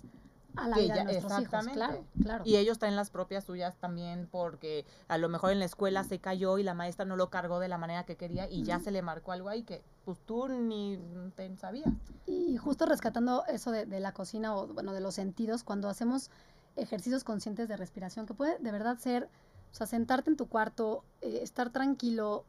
[0.54, 2.44] a la vida de nuestros hijos, claro, claro.
[2.46, 6.20] Y ellos traen las propias suyas también porque a lo mejor en la escuela se
[6.20, 8.92] cayó y la maestra no lo cargó de la manera que quería y ya se
[8.92, 11.00] le marcó algo ahí que pues tú ni
[11.34, 11.92] te sabías.
[12.26, 16.30] Y justo rescatando eso de, la cocina o bueno, de los sentidos, cuando hacemos
[16.76, 19.28] ejercicios conscientes de respiración, que puede de verdad ser,
[19.72, 22.44] o sea, sentarte en tu cuarto, eh, estar tranquilo,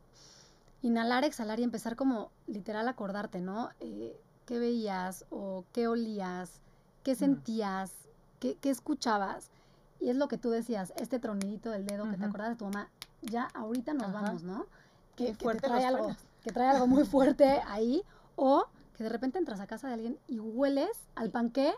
[0.84, 3.72] inhalar, exhalar y empezar como literal a acordarte, ¿no?
[3.80, 6.62] Eh, ¿Qué veías o qué olías?
[7.04, 7.92] qué sentías,
[8.40, 9.50] qué, qué, escuchabas.
[10.00, 12.66] Y es lo que tú decías, este tronidito del dedo que te acordás de tu
[12.66, 12.90] mamá,
[13.22, 14.66] ya ahorita nos vamos, ¿no?
[15.16, 18.04] Que, que, trae algo, que trae algo muy fuerte ahí.
[18.36, 18.66] O
[18.96, 21.74] que de repente entras a casa de alguien y hueles al panqué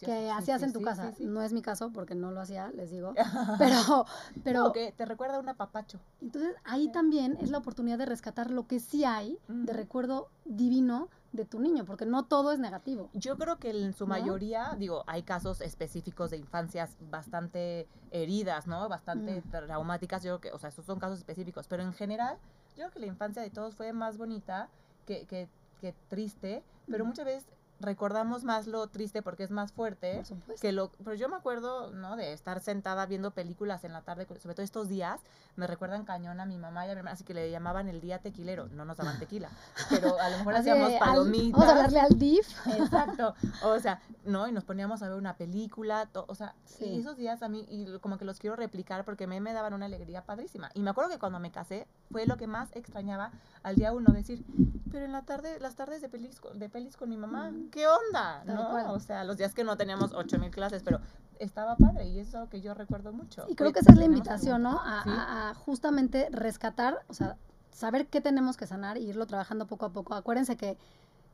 [0.00, 1.12] que hacías en tu casa.
[1.20, 3.14] no es mi caso porque no lo hacía, les digo.
[3.58, 4.04] pero,
[4.42, 4.72] pero.
[4.72, 6.00] que te recuerda a un apapacho.
[6.20, 11.08] Entonces ahí también es la oportunidad de rescatar lo que sí hay de recuerdo divino
[11.36, 13.10] de tu niño, porque no todo es negativo.
[13.12, 18.88] Yo creo que en su mayoría, digo, hay casos específicos de infancias bastante heridas, ¿no?
[18.88, 19.50] Bastante mm.
[19.50, 22.38] traumáticas, yo creo que, o sea, esos son casos específicos, pero en general,
[22.70, 24.68] yo creo que la infancia de todos fue más bonita
[25.04, 25.48] que, que,
[25.80, 27.46] que triste, pero muchas veces
[27.80, 30.22] recordamos más lo triste porque es más fuerte
[30.60, 34.26] que lo pero yo me acuerdo no de estar sentada viendo películas en la tarde
[34.26, 35.20] sobre todo estos días
[35.56, 38.00] me recuerdan cañón a mi mamá y a mi hermana así que le llamaban el
[38.00, 39.50] día tequilero no nos daban tequila
[39.90, 42.48] pero a lo mejor hacíamos palomitas vamos a darle al DIF
[42.78, 47.42] exacto o sea no y nos poníamos a ver una película o sea esos días
[47.42, 50.24] a mí y como que los quiero replicar porque a mí me daban una alegría
[50.24, 53.92] padrísima y me acuerdo que cuando me casé fue lo que más extrañaba al día
[53.92, 54.44] uno decir
[54.90, 58.44] pero en la tarde las tardes de pelis de pelis con mi mamá ¿qué onda?
[58.44, 58.92] ¿no?
[58.92, 61.00] O sea, los días que no teníamos ocho mil clases, pero
[61.38, 63.44] estaba padre y eso es que yo recuerdo mucho.
[63.48, 64.80] Y creo que esa es la invitación, ¿no?
[64.82, 67.36] A, justamente rescatar, o sea,
[67.70, 70.14] saber qué tenemos que sanar e irlo trabajando poco a poco.
[70.14, 70.78] Acuérdense que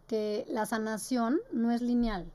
[0.07, 2.31] que la sanación no es lineal,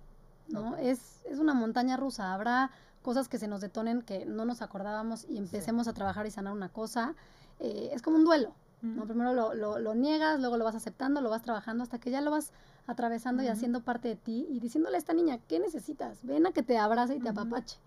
[0.48, 0.78] ¿no?
[0.78, 2.34] Es, es una montaña rusa.
[2.34, 2.72] Habrá
[3.02, 6.54] cosas que se nos detonen que no nos acordábamos y empecemos a trabajar y sanar
[6.54, 7.14] una cosa.
[7.60, 9.06] Eh, es como un duelo, ¿no?
[9.06, 12.22] Primero lo, lo, lo, niegas, luego lo vas aceptando, lo vas trabajando hasta que ya
[12.22, 12.52] lo vas
[12.86, 16.24] atravesando y haciendo parte de ti y diciéndole a esta niña, ¿qué necesitas?
[16.24, 17.80] Ven a que te abrace y te apapache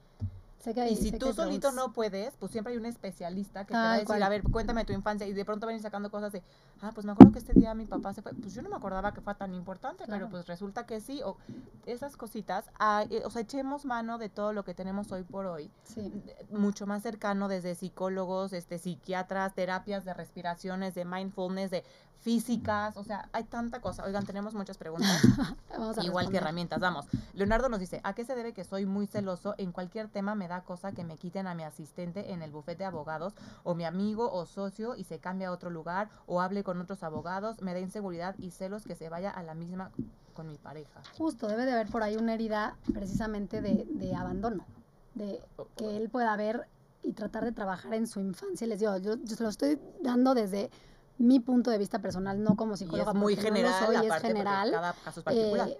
[0.90, 3.98] y si tú solito no puedes, pues siempre hay un especialista que te va a
[3.98, 6.42] decir, a ver, cuéntame tu infancia y de pronto van sacando cosas de,
[6.82, 8.76] ah, pues me acuerdo que este día mi papá se fue, pues yo no me
[8.76, 11.38] acordaba que fue tan importante, pero pues resulta que sí, o
[11.86, 12.66] esas cositas,
[13.08, 16.12] eh, o sea, echemos mano de todo lo que tenemos hoy por hoy, sí.
[16.50, 21.84] mucho más cercano desde psicólogos, este, psiquiatras, terapias de respiraciones, de mindfulness, de
[22.20, 24.04] físicas, o sea, hay tanta cosa.
[24.04, 25.22] Oigan, tenemos muchas preguntas.
[26.02, 27.06] Igual que herramientas, vamos.
[27.32, 29.54] Leonardo nos dice, ¿a qué se debe que soy muy celoso?
[29.56, 32.82] En cualquier tema me da cosa que me quiten a mi asistente en el bufete
[32.82, 33.32] de abogados
[33.64, 37.02] o mi amigo o socio y se cambie a otro lugar o hable con otros
[37.02, 39.90] abogados, me da inseguridad y celos que se vaya a la misma
[40.34, 41.02] con mi pareja.
[41.16, 44.66] Justo, debe de haber por ahí una herida precisamente de, de abandono,
[45.14, 45.42] de
[45.76, 46.66] que él pueda ver
[47.02, 48.66] y tratar de trabajar en su infancia.
[48.66, 50.70] Les digo, yo, yo se lo estoy dando desde
[51.18, 53.12] mi punto de vista personal, no como psicóloga.
[53.12, 54.70] Y es muy general, no es general.
[54.70, 55.68] Cada caso es particular.
[55.68, 55.78] Eh,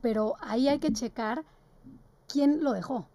[0.00, 1.44] pero ahí hay que checar
[2.28, 3.08] quién lo dejó,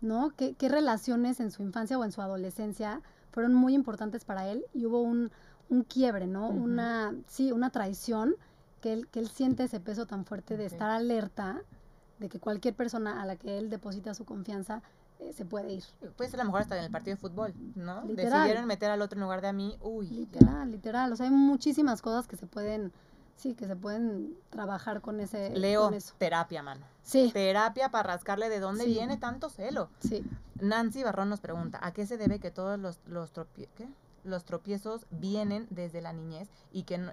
[0.00, 0.30] ¿no?
[0.36, 3.00] ¿Qué, ¿Qué, relaciones en su infancia o en su adolescencia
[3.32, 5.30] fueron muy importantes para él y hubo un,
[5.68, 6.48] un quiebre, ¿no?
[6.48, 8.36] Una, sí, una traición
[8.80, 11.62] que él, que él siente ese peso tan fuerte de estar alerta
[12.18, 14.82] de que cualquier persona a la que él deposita su confianza
[15.20, 15.84] eh, se puede ir.
[16.16, 18.02] Puede ser a lo mejor hasta en el partido de fútbol, ¿no?
[18.06, 20.08] Decidieron meter al otro en lugar de a mí, uy.
[20.08, 21.12] Literal, literal.
[21.12, 22.92] O sea, hay muchísimas cosas que se pueden,
[23.38, 25.50] sí, que se pueden trabajar con ese.
[25.56, 26.84] Leo, terapia, mano.
[27.02, 27.30] Sí.
[27.32, 29.88] Terapia para rascarle de dónde viene tanto celo.
[30.00, 30.22] Sí.
[30.60, 33.32] Nancy Barrón nos pregunta, ¿a qué se debe que todos los, los,
[34.24, 37.12] los tropiezos vienen desde la niñez y que no,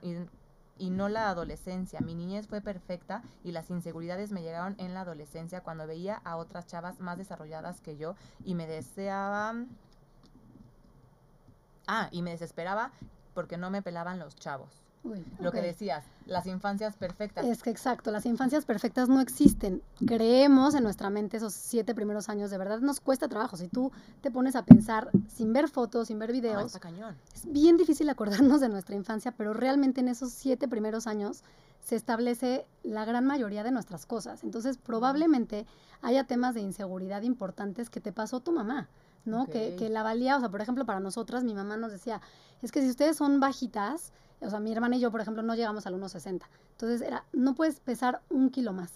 [0.78, 2.02] y no la adolescencia.
[2.02, 6.36] Mi niñez fue perfecta y las inseguridades me llegaron en la adolescencia cuando veía a
[6.38, 9.70] otras chavas más desarrolladas que yo y me deseaban...
[11.88, 12.92] Ah, y me desesperaba
[13.36, 14.86] porque no me pelaban los chavos
[15.40, 17.46] lo que decías, las infancias perfectas.
[17.46, 19.82] Es que exacto, las infancias perfectas no existen.
[20.06, 23.58] Creemos en nuestra mente esos siete primeros años, de verdad nos cuesta trabajo.
[23.58, 23.92] Si tú
[24.22, 26.76] te pones a pensar sin ver fotos, sin ver videos,
[27.34, 31.44] es bien difícil acordarnos de nuestra infancia, pero realmente en esos siete primeros años
[31.86, 34.44] se establece la gran mayoría de nuestras cosas.
[34.44, 35.68] Entonces, probablemente
[36.02, 38.90] haya temas de inseguridad importantes que te pasó tu mamá.
[39.26, 39.48] ¿No?
[39.48, 42.22] Que, que la valía, o sea, por ejemplo, para nosotras, mi mamá nos decía,
[42.62, 45.56] es que si ustedes son bajitas, o sea, mi hermana y yo, por ejemplo, no
[45.56, 46.42] llegamos al 1,60.
[46.72, 48.92] Entonces era, no puedes pesar un kilo más.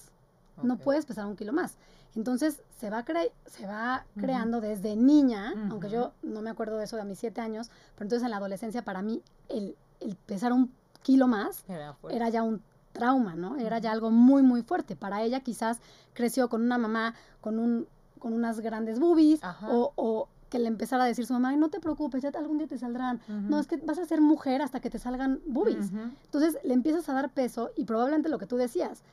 [0.61, 1.77] No puedes pesar un kilo más.
[2.15, 6.83] Entonces se va, cre se va creando desde niña, aunque yo no me acuerdo de
[6.83, 10.15] eso de a mis siete años, pero entonces en la adolescencia para mí el, el
[10.15, 11.63] pesar un kilo más
[12.09, 12.61] era, ya un
[12.91, 13.57] trauma, ¿no?
[13.57, 14.95] Era ya algo muy, muy fuerte.
[14.95, 15.79] Para ella quizás
[16.13, 17.87] creció con una mamá con, un,
[18.19, 21.79] con unas grandes boobies o, o que le empezara a decir su mamá, no te
[21.79, 23.21] preocupes, ya algún día te saldrán.
[23.27, 25.91] No, es que vas a ser mujer hasta que te salgan boobies.
[26.25, 29.03] Entonces le empiezas a dar peso y probablemente lo que tú decías,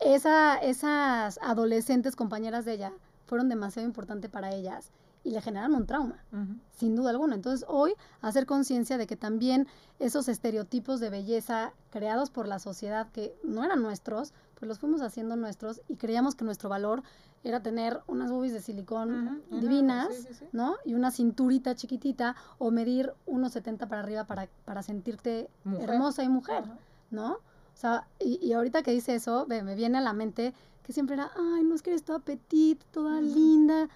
[0.00, 2.92] esa, esas adolescentes compañeras de ella
[3.26, 4.90] fueron demasiado importantes para ellas
[5.22, 6.24] y le generaron un trauma,
[6.74, 7.34] sin duda alguna.
[7.34, 7.92] Entonces hoy
[8.22, 9.66] hacer conciencia de que también
[9.98, 15.02] esos estereotipos de belleza creados por la sociedad que no eran nuestros, pues los fuimos
[15.02, 17.02] haciendo nuestros y creíamos que nuestro valor
[17.42, 20.08] era tener unas boobies de silicón divinas,
[20.52, 20.76] ¿no?
[20.84, 25.48] Y una cinturita chiquitita o medir unos 70 para arriba para, para sentirte
[25.80, 26.64] hermosa y mujer,
[27.10, 27.32] ¿no?
[27.32, 31.30] O sea, y, ahorita que dice eso, me viene a la mente que siempre era,
[31.36, 33.88] ay, no es que eres toda petit, toda linda.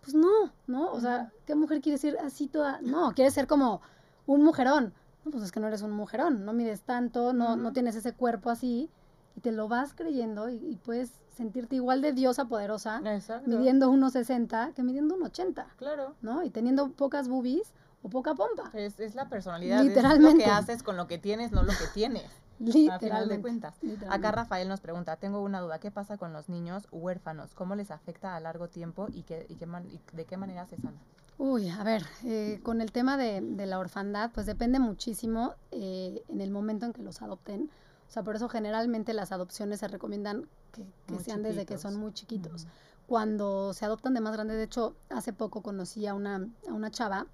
[0.00, 0.90] Pues no, ¿no?
[0.92, 2.80] O sea, ¿qué mujer quiere ser así toda?
[2.80, 3.82] No, quiere ser como
[4.26, 4.94] un mujerón.
[5.24, 8.12] No, pues es que no eres un mujerón, no mides tanto, no, no tienes ese
[8.12, 8.88] cuerpo así
[9.36, 13.02] y te lo vas creyendo y, puedes sentirte igual de diosa poderosa
[13.44, 15.66] midiendo 1,60 que midiendo 1,80.
[15.76, 16.14] Claro.
[16.22, 16.42] ¿No?
[16.42, 17.72] Y teniendo pocas boobies
[18.02, 18.70] o poca pompa.
[18.72, 19.82] Es, es la personalidad.
[19.82, 20.28] Literalmente.
[20.28, 22.24] Es lo que haces con lo que tienes, no lo que tienes.
[22.58, 23.36] Literalmente.
[23.36, 23.74] de cuentas.
[24.08, 27.54] Acá Rafael nos pregunta, tengo una duda, ¿qué pasa con los niños huérfanos?
[27.54, 29.66] ¿Cómo les afecta a largo tiempo y, qué, y, qué
[30.12, 30.96] de qué manera se sana?
[31.36, 36.22] Uy, a ver, eh, con el tema de, de, la orfandad, pues depende muchísimo eh,
[36.28, 37.70] en el momento en que los adopten.
[38.08, 40.86] O sea, por eso generalmente las adopciones se recomiendan que,
[41.18, 42.66] sean desde que son muy chiquitos.
[43.06, 46.90] Cuando se adoptan de más grande, de hecho, hace poco conocí a una, a una
[46.90, 47.26] chava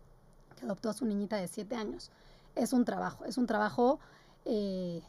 [0.56, 2.10] que adoptó a su niñita de 7 años.
[2.54, 3.98] Es un trabajo, es un trabajo,
[4.44, 5.02] eh,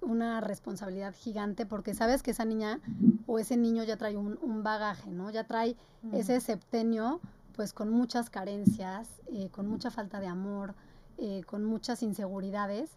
[0.00, 2.80] una responsabilidad gigante, porque sabes que esa niña
[3.26, 5.30] o ese niño ya trae un, bagaje, ¿no?
[5.30, 5.76] Ya trae
[6.12, 7.20] ese septenio,
[7.54, 10.74] pues con muchas carencias, eh, con mucha falta de amor,
[11.18, 12.90] eh, con muchas inseguridades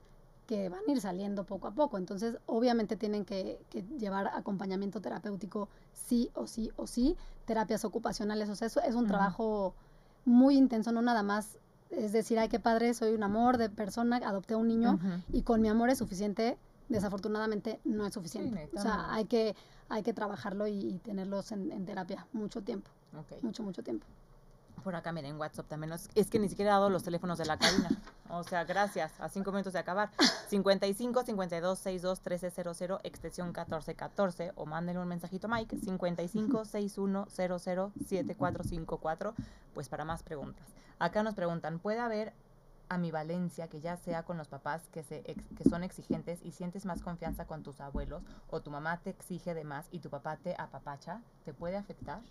[0.51, 1.97] que van a ir saliendo poco a poco.
[1.97, 3.61] Entonces, obviamente tienen que,
[3.97, 9.07] llevar acompañamiento terapéutico sí o sí o sí, terapias ocupacionales, o sea, eso es un
[9.07, 9.75] trabajo
[10.25, 11.57] muy intenso, no nada más
[11.89, 14.99] es decir, ay, qué padre, soy un amor de persona, adopté a un niño
[15.31, 16.57] y con mi amor es suficiente,
[16.89, 18.69] desafortunadamente no es suficiente.
[18.75, 19.55] o sea, hay que,
[19.87, 22.91] hay que trabajarlo y, tenerlos en, terapia mucho tiempo.
[23.41, 24.05] Mucho, mucho tiempo.
[24.83, 25.93] Por acá, miren, WhatsApp también.
[25.93, 27.89] es que ni siquiera he dado los teléfonos de la cabina.
[28.29, 29.11] O sea, gracias.
[29.19, 30.09] A cinco minutos de acabar.
[30.47, 34.53] 55 52 62 1300, extensión 1414.
[34.55, 35.77] O mándenle un mensajito a Mike.
[35.77, 39.33] 55 61 00 7454.
[39.73, 40.65] Pues para más preguntas.
[40.97, 42.33] Acá nos preguntan: ¿puede haber
[42.89, 47.01] ambivalencia que ya sea con los papás que, se que son exigentes y sientes más
[47.01, 48.23] confianza con tus abuelos?
[48.49, 51.21] ¿O tu mamá te exige de más y tu papá te apapacha?
[51.45, 52.21] ¿Te puede afectar?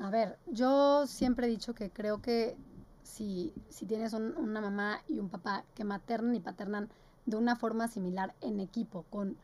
[0.00, 2.56] A ver, yo siempre he dicho que creo que
[3.02, 6.88] si, si tienes una mamá y un papá que maternan y paternan
[7.26, 9.36] de una forma similar en equipo, con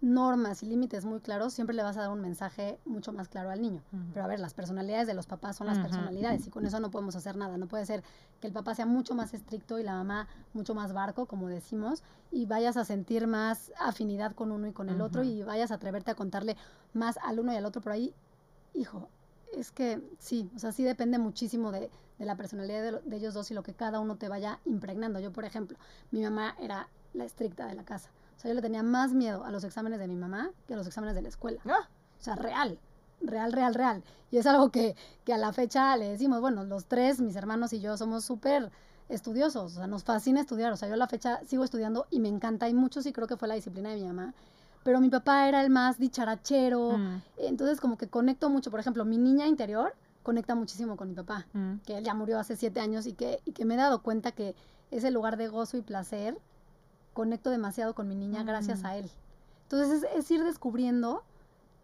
[0.00, 3.50] normas y límites muy claros, siempre le vas a dar un mensaje mucho más claro
[3.50, 3.82] al niño.
[4.14, 6.90] Pero a ver, las personalidades de los papás son las personalidades y con eso no
[6.90, 7.58] podemos hacer nada.
[7.58, 8.02] No puede ser
[8.40, 12.02] que el papá sea mucho más estricto y la mamá mucho más barco, como decimos,
[12.30, 15.74] y vayas a sentir más afinidad con uno y con el otro y vayas a
[15.74, 16.56] atreverte a contarle
[16.94, 17.82] más al uno y al otro.
[17.82, 18.14] Por ahí,
[18.72, 19.10] hijo,
[19.56, 23.54] es que sí, o sea, sí depende muchísimo de, la personalidad de, ellos dos y
[23.54, 25.20] lo que cada uno te vaya impregnando.
[25.20, 25.78] Yo, por ejemplo,
[26.10, 28.10] mi mamá era la estricta de la casa.
[28.36, 30.76] O sea, yo le tenía más miedo a los exámenes de mi mamá que a
[30.76, 31.60] los exámenes de la escuela.
[31.66, 31.88] Ah.
[32.18, 32.78] O sea, real,
[33.22, 34.04] real, real, real.
[34.30, 37.72] Y es algo que, que a la fecha le decimos, bueno, los tres, mis hermanos
[37.72, 38.70] y yo, somos súper
[39.08, 39.72] estudiosos.
[39.72, 40.72] O sea, nos fascina estudiar.
[40.72, 42.68] O sea, yo a la fecha sigo estudiando y me encanta.
[42.68, 44.34] Y mucho sí creo que fue la disciplina de mi mamá
[44.82, 47.22] pero mi papá era el más dicharachero, mm.
[47.38, 51.46] entonces como que conecto mucho, por ejemplo, mi niña interior conecta muchísimo con mi papá,
[51.52, 51.76] mm.
[51.86, 54.32] que él ya murió hace siete años y que, y que me he dado cuenta
[54.32, 54.54] que
[54.90, 56.38] ese lugar de gozo y placer,
[57.12, 58.86] conecto demasiado con mi niña gracias mm.
[58.86, 59.10] a él.
[59.64, 61.22] Entonces es, es ir descubriendo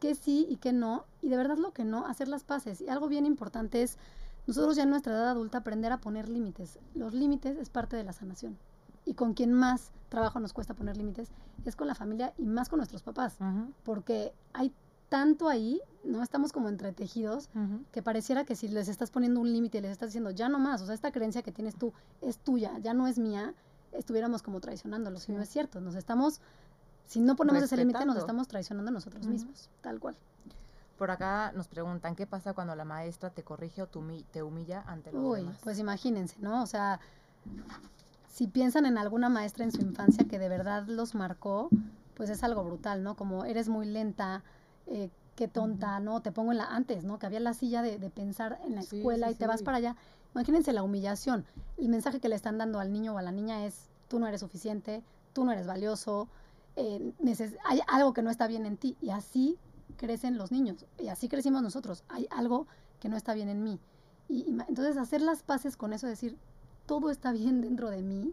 [0.01, 2.81] qué sí y qué no, y de verdad lo que no, hacer las paces.
[2.81, 3.99] Y algo bien importante es,
[4.47, 6.79] nosotros ya en nuestra edad adulta aprender a poner límites.
[6.95, 8.57] Los límites es parte de la sanación
[9.07, 11.31] y con quien más trabajo nos cuesta poner límites
[11.65, 13.39] es con la familia y más con nuestros papás,
[13.85, 14.73] porque hay
[15.09, 16.23] tanto ahí, ¿no?
[16.23, 17.49] Estamos como entretejidos,
[17.93, 20.59] que pareciera que si les estás poniendo un límite y les estás diciendo, ya no
[20.59, 23.55] más, o sea, esta creencia que tienes tú es tuya, ya no es mía,
[23.93, 26.41] estuviéramos como traicionándolos, y no es cierto, nos estamos,
[27.07, 30.17] si no ponemos ese límite, nos estamos traicionando nosotros mismos, tal cual.
[30.99, 35.13] Por acá nos preguntan, ¿qué pasa cuando la maestra te corrige o te humilla ante
[35.13, 36.63] los Uy, pues imagínense, ¿no?
[36.63, 37.01] O sea,
[38.37, 41.71] si piensan en alguna maestra en su infancia que de verdad los marcó,
[42.13, 43.17] pues es algo brutal, ¿no?
[43.17, 44.45] Como eres muy lenta,
[44.89, 46.21] eh, qué tonta, ¿no?
[46.21, 47.19] Te pongo en la antes, ¿no?
[47.19, 49.97] Que había la silla de, pensar en la escuela y te vas para allá.
[50.35, 51.47] Imagínense la humillación.
[51.79, 54.27] El mensaje que le están dando al niño o a la niña es, tú no
[54.27, 56.29] eres suficiente, tú no eres valioso,
[56.77, 57.15] eh,
[57.65, 58.99] hay algo que no está bien en ti.
[59.01, 59.57] Y así
[59.97, 62.05] crecen los niños, y así crecimos nosotros.
[62.11, 62.67] Hay algo
[63.01, 63.81] que no está bien en mí.
[64.29, 66.37] Y, y entonces hacer las paces con eso, decir,
[66.87, 68.33] todo está bien dentro de mí,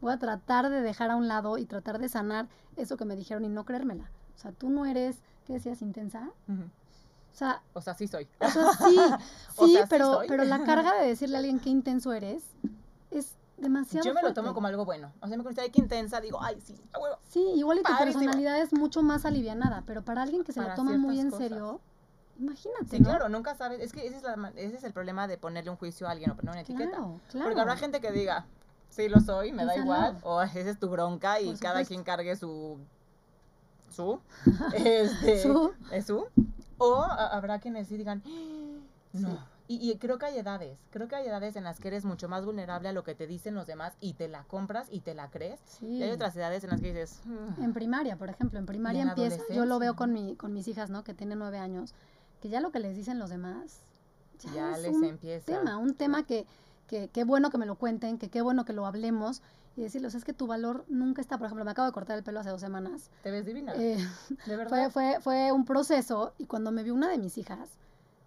[0.00, 3.16] voy a tratar de dejar a un lado y tratar de sanar eso que me
[3.16, 4.10] dijeron y no creérmela.
[4.34, 5.82] O sea, tú no eres, ¿qué decías?
[5.82, 6.30] Intensa.
[6.48, 8.26] O sea, o sea, sí soy.
[8.40, 8.98] O sea, sí,
[9.58, 12.44] sí, pero, pero la carga de decirle a alguien qué intenso eres
[13.10, 15.12] es demasiado Yo me lo tomo como algo bueno.
[15.20, 17.18] O sea, me considero que intensa, digo, ay, sí, huevo.
[17.28, 20.74] Sí, igual y tu personalidad es mucho más alivianada, pero para alguien que se la
[20.74, 21.80] toma muy en serio,
[22.40, 22.96] Imagínate.
[22.96, 23.80] Sí, claro, nunca sabes.
[23.80, 24.24] Es que ese es,
[24.56, 26.96] ese es, el problema de ponerle un juicio a alguien o poner una etiqueta.
[26.96, 27.20] Claro.
[27.32, 28.46] Porque habrá gente que diga,
[28.88, 32.34] sí lo soy, me da igual, o esa es tu bronca y cada quien cargue
[32.36, 32.78] su.
[33.90, 34.20] su.
[34.74, 35.72] este, ¿Su?
[35.92, 36.26] ¿Es su?
[36.78, 38.22] O habrá quienes sí digan,
[39.12, 39.60] no.
[39.72, 42.44] Y, creo que hay edades, creo que hay edades en las que eres mucho más
[42.44, 45.30] vulnerable a lo que te dicen los demás y te la compras y te la
[45.30, 45.60] crees.
[45.80, 47.20] Y hay otras edades en las que dices...
[47.62, 50.90] En primaria, por ejemplo, en primaria empieza, yo lo veo con, mi, con mis hijas,
[50.90, 51.04] ¿no?
[51.04, 51.94] Que tienen nueve años
[52.40, 53.80] que ya lo que les dicen los demás,
[54.54, 55.46] ya, les un empieza.
[55.46, 56.46] Tema, un tema que,
[56.86, 59.42] que qué bueno que me lo cuenten, que qué bueno que lo hablemos
[59.76, 62.24] y decirles, es que tu valor nunca está, por ejemplo, me acabo de cortar el
[62.24, 63.10] pelo hace dos semanas.
[63.22, 63.72] Te ves divina.
[63.76, 63.98] Eh,
[64.46, 64.68] de verdad.
[64.68, 67.68] Fue, fue, fue un proceso y cuando me vio una de mis hijas,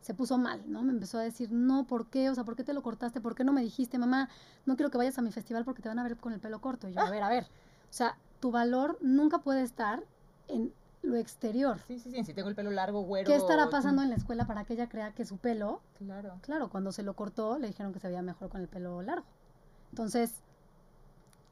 [0.01, 0.84] se puso mal, ¿no?
[0.84, 2.30] Me empezó a decir, no, ¿por qué?
[2.30, 3.22] O sea, ¿por qué te lo cortaste?
[3.22, 4.30] ¿Por qué no me dijiste, mamá,
[4.66, 6.59] no quiero que vayas a mi festival porque te van a ver con el pelo
[6.59, 6.89] corto?
[6.89, 7.45] Y yo, a ver, a ver.
[7.45, 10.03] O sea, tu valor nunca puede estar
[10.49, 11.79] en lo exterior.
[11.87, 13.27] Sí, sí, sí, si tengo el pelo largo, güero.
[13.27, 15.81] ¿Qué estará pasando en la escuela para que ella crea que su pelo?
[15.97, 16.39] Claro.
[16.41, 19.25] Claro, cuando se lo cortó le dijeron que se veía mejor con el pelo largo.
[19.91, 20.41] Entonces,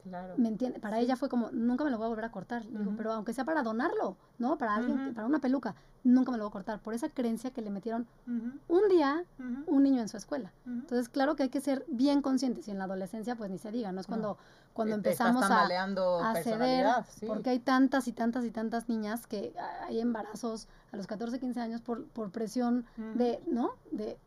[0.03, 0.33] Claro.
[0.37, 0.79] ¿Me entiende?
[0.79, 2.65] Para ella fue como, nunca me lo voy a volver a cortar.
[2.67, 4.57] Digo, pero aunque sea para donarlo, ¿no?
[4.57, 6.79] Para alguien, para una peluca, nunca me lo voy a cortar.
[6.79, 9.23] Por esa creencia que le metieron un día
[9.67, 10.51] un niño en su escuela.
[10.65, 12.67] Entonces, claro que hay que ser bien conscientes.
[12.67, 14.01] Y en la adolescencia, pues ni se diga, ¿no?
[14.01, 14.37] Es cuando,
[14.73, 16.87] cuando empezamos a, a ceder.
[17.27, 19.53] Porque hay tantas y tantas y tantas niñas que
[19.87, 22.85] hay embarazos a los 14, 15 años por, por presión
[23.15, 23.75] de, ¿no?
[23.91, 24.17] De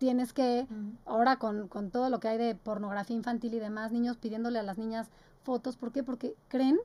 [0.00, 0.66] tienes que,
[1.04, 4.62] ahora con, con, todo lo que hay de pornografía infantil y demás, niños pidiéndole a
[4.62, 5.08] las niñas
[5.42, 6.02] fotos, ¿por qué?
[6.02, 6.78] Porque creen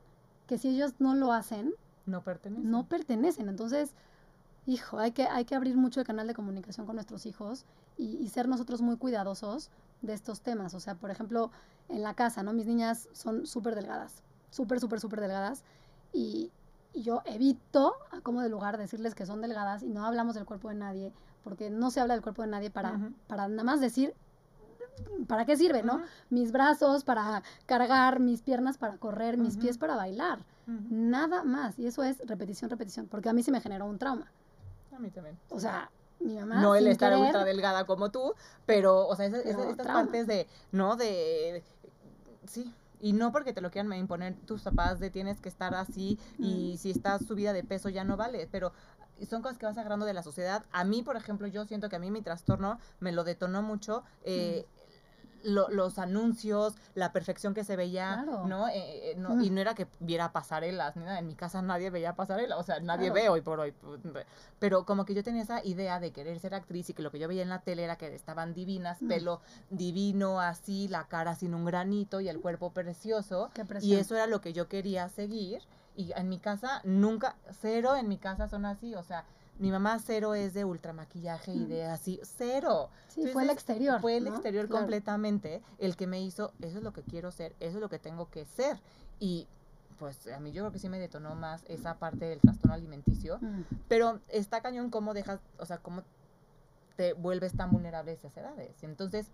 [0.46, 1.72] que si ellos no lo hacen,
[2.04, 2.70] no pertenecen.
[2.70, 3.48] No pertenecen.
[3.48, 3.94] Entonces,
[4.66, 7.64] hijo, hay que, hay que abrir mucho el canal de comunicación con nuestros hijos
[7.96, 9.70] y, y ser nosotros muy cuidadosos
[10.02, 10.74] de estos temas.
[10.74, 11.50] O sea, por ejemplo,
[11.88, 12.52] en la casa, ¿no?
[12.52, 15.64] Mis niñas son súper delgadas, súper, súper, súper delgadas.
[16.12, 16.52] Y
[17.06, 20.68] yo evito, a como de lugar, decirles que son delgadas y no hablamos del cuerpo
[20.68, 21.12] de nadie
[21.44, 22.98] porque no se habla del cuerpo de nadie para,
[23.28, 24.12] para nada más decir
[25.28, 26.02] ¿para qué sirve, no?
[26.30, 30.40] Mis brazos para cargar, mis piernas para correr, mis pies para bailar.
[30.66, 31.78] Nada más.
[31.78, 33.06] Y eso es repetición, repetición.
[33.06, 34.32] Porque a mí sí me generó un trauma.
[34.92, 35.38] A mí también.
[35.50, 36.60] O sea, mi mamá.
[36.60, 38.34] No el estar ultra delgada como tú,
[38.64, 40.96] pero, o sea, estas partes de, ¿no?
[40.96, 41.62] De.
[42.46, 42.74] Sí.
[43.00, 46.76] Y no porque te lo quieran imponer tus papás de tienes que estar así y
[46.78, 48.48] si estás subida de peso ya no vale.
[48.50, 48.72] Pero
[49.28, 50.64] son cosas que vas agarrando de la sociedad.
[50.72, 54.04] A mí, por ejemplo, yo siento que a mí mi trastorno me lo detonó mucho.
[54.24, 54.66] Eh,
[55.44, 58.68] los anuncios, la perfección que se veía, ¿no?
[58.68, 61.18] Eh, eh, Y no era que viera pasarelas, ni nada.
[61.18, 63.74] En mi casa nadie veía pasarelas, o sea, nadie ve hoy por hoy.
[64.58, 67.18] Pero como que yo tenía esa idea de querer ser actriz y que lo que
[67.18, 71.54] yo veía en la tele era que estaban divinas, pelo divino, así, la cara sin
[71.54, 73.50] un granito y el cuerpo precioso.
[73.82, 75.62] y eso era lo que yo quería seguir.
[75.98, 79.24] Y en mi casa nunca, cero en mi casa son así, o sea,
[79.58, 82.90] mi mamá cero es de ultramaquillaje y de así, cero.
[83.08, 84.00] Sí, fue el exterior.
[84.00, 87.76] Fue el exterior completamente el que me hizo, eso es lo que quiero ser, eso
[87.76, 88.78] es lo que tengo que ser.
[89.18, 89.46] Y
[89.98, 93.40] pues a mí yo creo que sí me detonó más esa parte del trastorno alimenticio,
[93.88, 96.02] pero está cañón cómo dejas, o sea, cómo
[96.96, 98.82] te vuelves tan vulnerable a esas edades.
[98.82, 99.30] Y entonces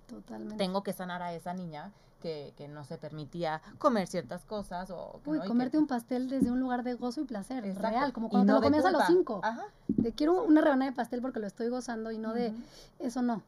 [0.59, 5.21] tengo que sanar a esa niña que, que, no se permitía comer ciertas cosas o
[5.27, 8.61] Uy, comerte un pastel desde un lugar de gozo y placer, real, como cuando te
[8.61, 9.41] lo comías a los cinco.
[9.43, 9.65] Ajá.
[9.89, 12.53] De quiero una rebanada de pastel porque lo estoy gozando y no de
[13.01, 13.43] eso no.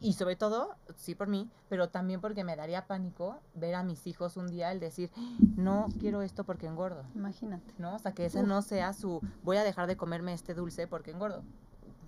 [0.00, 4.06] Y sobre todo, sí por mí, pero también porque me daría pánico ver a mis
[4.06, 5.10] hijos un día el decir,
[5.56, 7.02] no quiero esto porque engordo.
[7.16, 7.74] Imagínate.
[7.78, 7.96] ¿No?
[7.96, 11.10] O sea, que ese no sea su, voy a dejar de comerme este dulce porque
[11.10, 11.42] engordo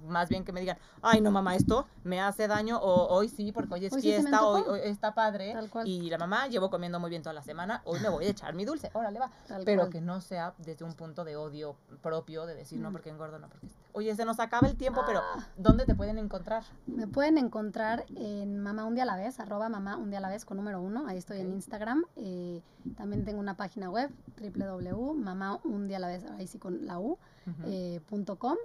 [0.07, 3.53] más bien que me digan, ay, no, mamá, esto me hace daño, o hoy sí,
[3.53, 7.33] porque hoy es fiesta, hoy, está padre, y la mamá llevo comiendo muy bien toda
[7.33, 9.31] la semana, hoy me voy a echar mi dulce, órale, va.
[9.65, 12.93] Pero que no sea desde un punto de odio propio, de decir, no, mm.
[12.93, 13.69] porque engordo, no, porque...
[13.93, 15.47] Oye, se nos acaba el tiempo, pero ah.
[15.57, 16.63] ¿dónde te pueden encontrar?
[16.87, 20.23] Me pueden encontrar en Mamá Un Día a la Vez, arroba Mamá Un Día a
[20.23, 22.05] la Vez con número uno, ahí estoy en Instagram.
[22.17, 22.63] Eh,
[22.97, 27.19] también tengo una página web, www.mamaundialavez, ahí sí con la U,
[27.65, 28.57] eh, punto com.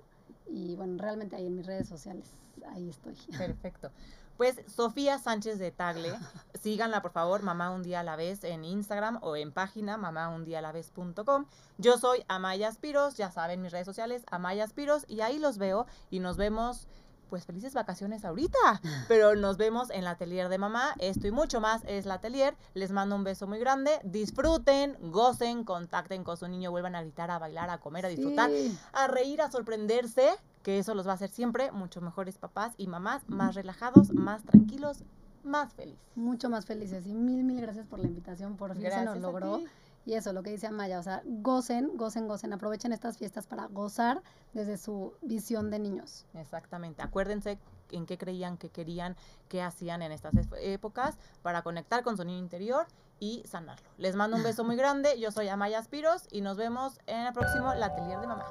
[0.47, 2.31] Y bueno, realmente ahí en mis redes sociales,
[2.67, 3.15] ahí estoy.
[3.37, 3.91] Perfecto.
[4.37, 6.11] Pues Sofía Sánchez de Tagle,
[6.61, 11.45] síganla por favor, mamá un día a la vez en Instagram o en página mamáundialavez.com.
[11.77, 15.85] Yo soy Amaya Spiros, ya saben mis redes sociales, Amaya Spiros, y ahí los veo
[16.09, 16.87] y nos vemos
[17.30, 18.82] pues felices vacaciones ahorita.
[19.07, 20.93] Pero nos vemos en la atelier de mamá.
[20.99, 22.55] Esto y mucho más es la atelier.
[22.73, 23.99] Les mando un beso muy grande.
[24.03, 28.49] Disfruten, gocen, contacten con su niño, vuelvan a gritar, a bailar, a comer, a disfrutar,
[28.93, 30.30] a reír, a sorprenderse,
[30.63, 34.43] que eso los va a hacer siempre mucho mejores papás y mamás, más relajados, más
[34.43, 35.03] tranquilos,
[35.43, 36.01] más felices.
[36.15, 37.05] Mucho más felices.
[37.05, 38.57] Y mil, mil gracias por la invitación.
[38.57, 39.61] Por fin se nos logró.
[40.06, 43.66] Y eso, lo que dice Amaya, o sea, gocen, gocen, gocen, aprovechen estas fiestas para
[43.66, 44.22] gozar
[44.53, 46.26] desde su visión de niños.
[46.36, 47.58] Exactamente, acuérdense
[47.91, 49.16] en qué creían, qué querían,
[49.49, 52.86] qué hacían en estas épocas para conectar con su niño interior
[53.20, 53.88] y sanarlo.
[53.97, 57.34] Les mando un beso muy grande, yo soy Amaya Aspiros y nos vemos en el
[57.34, 58.45] próximo La Atelier de Mamá.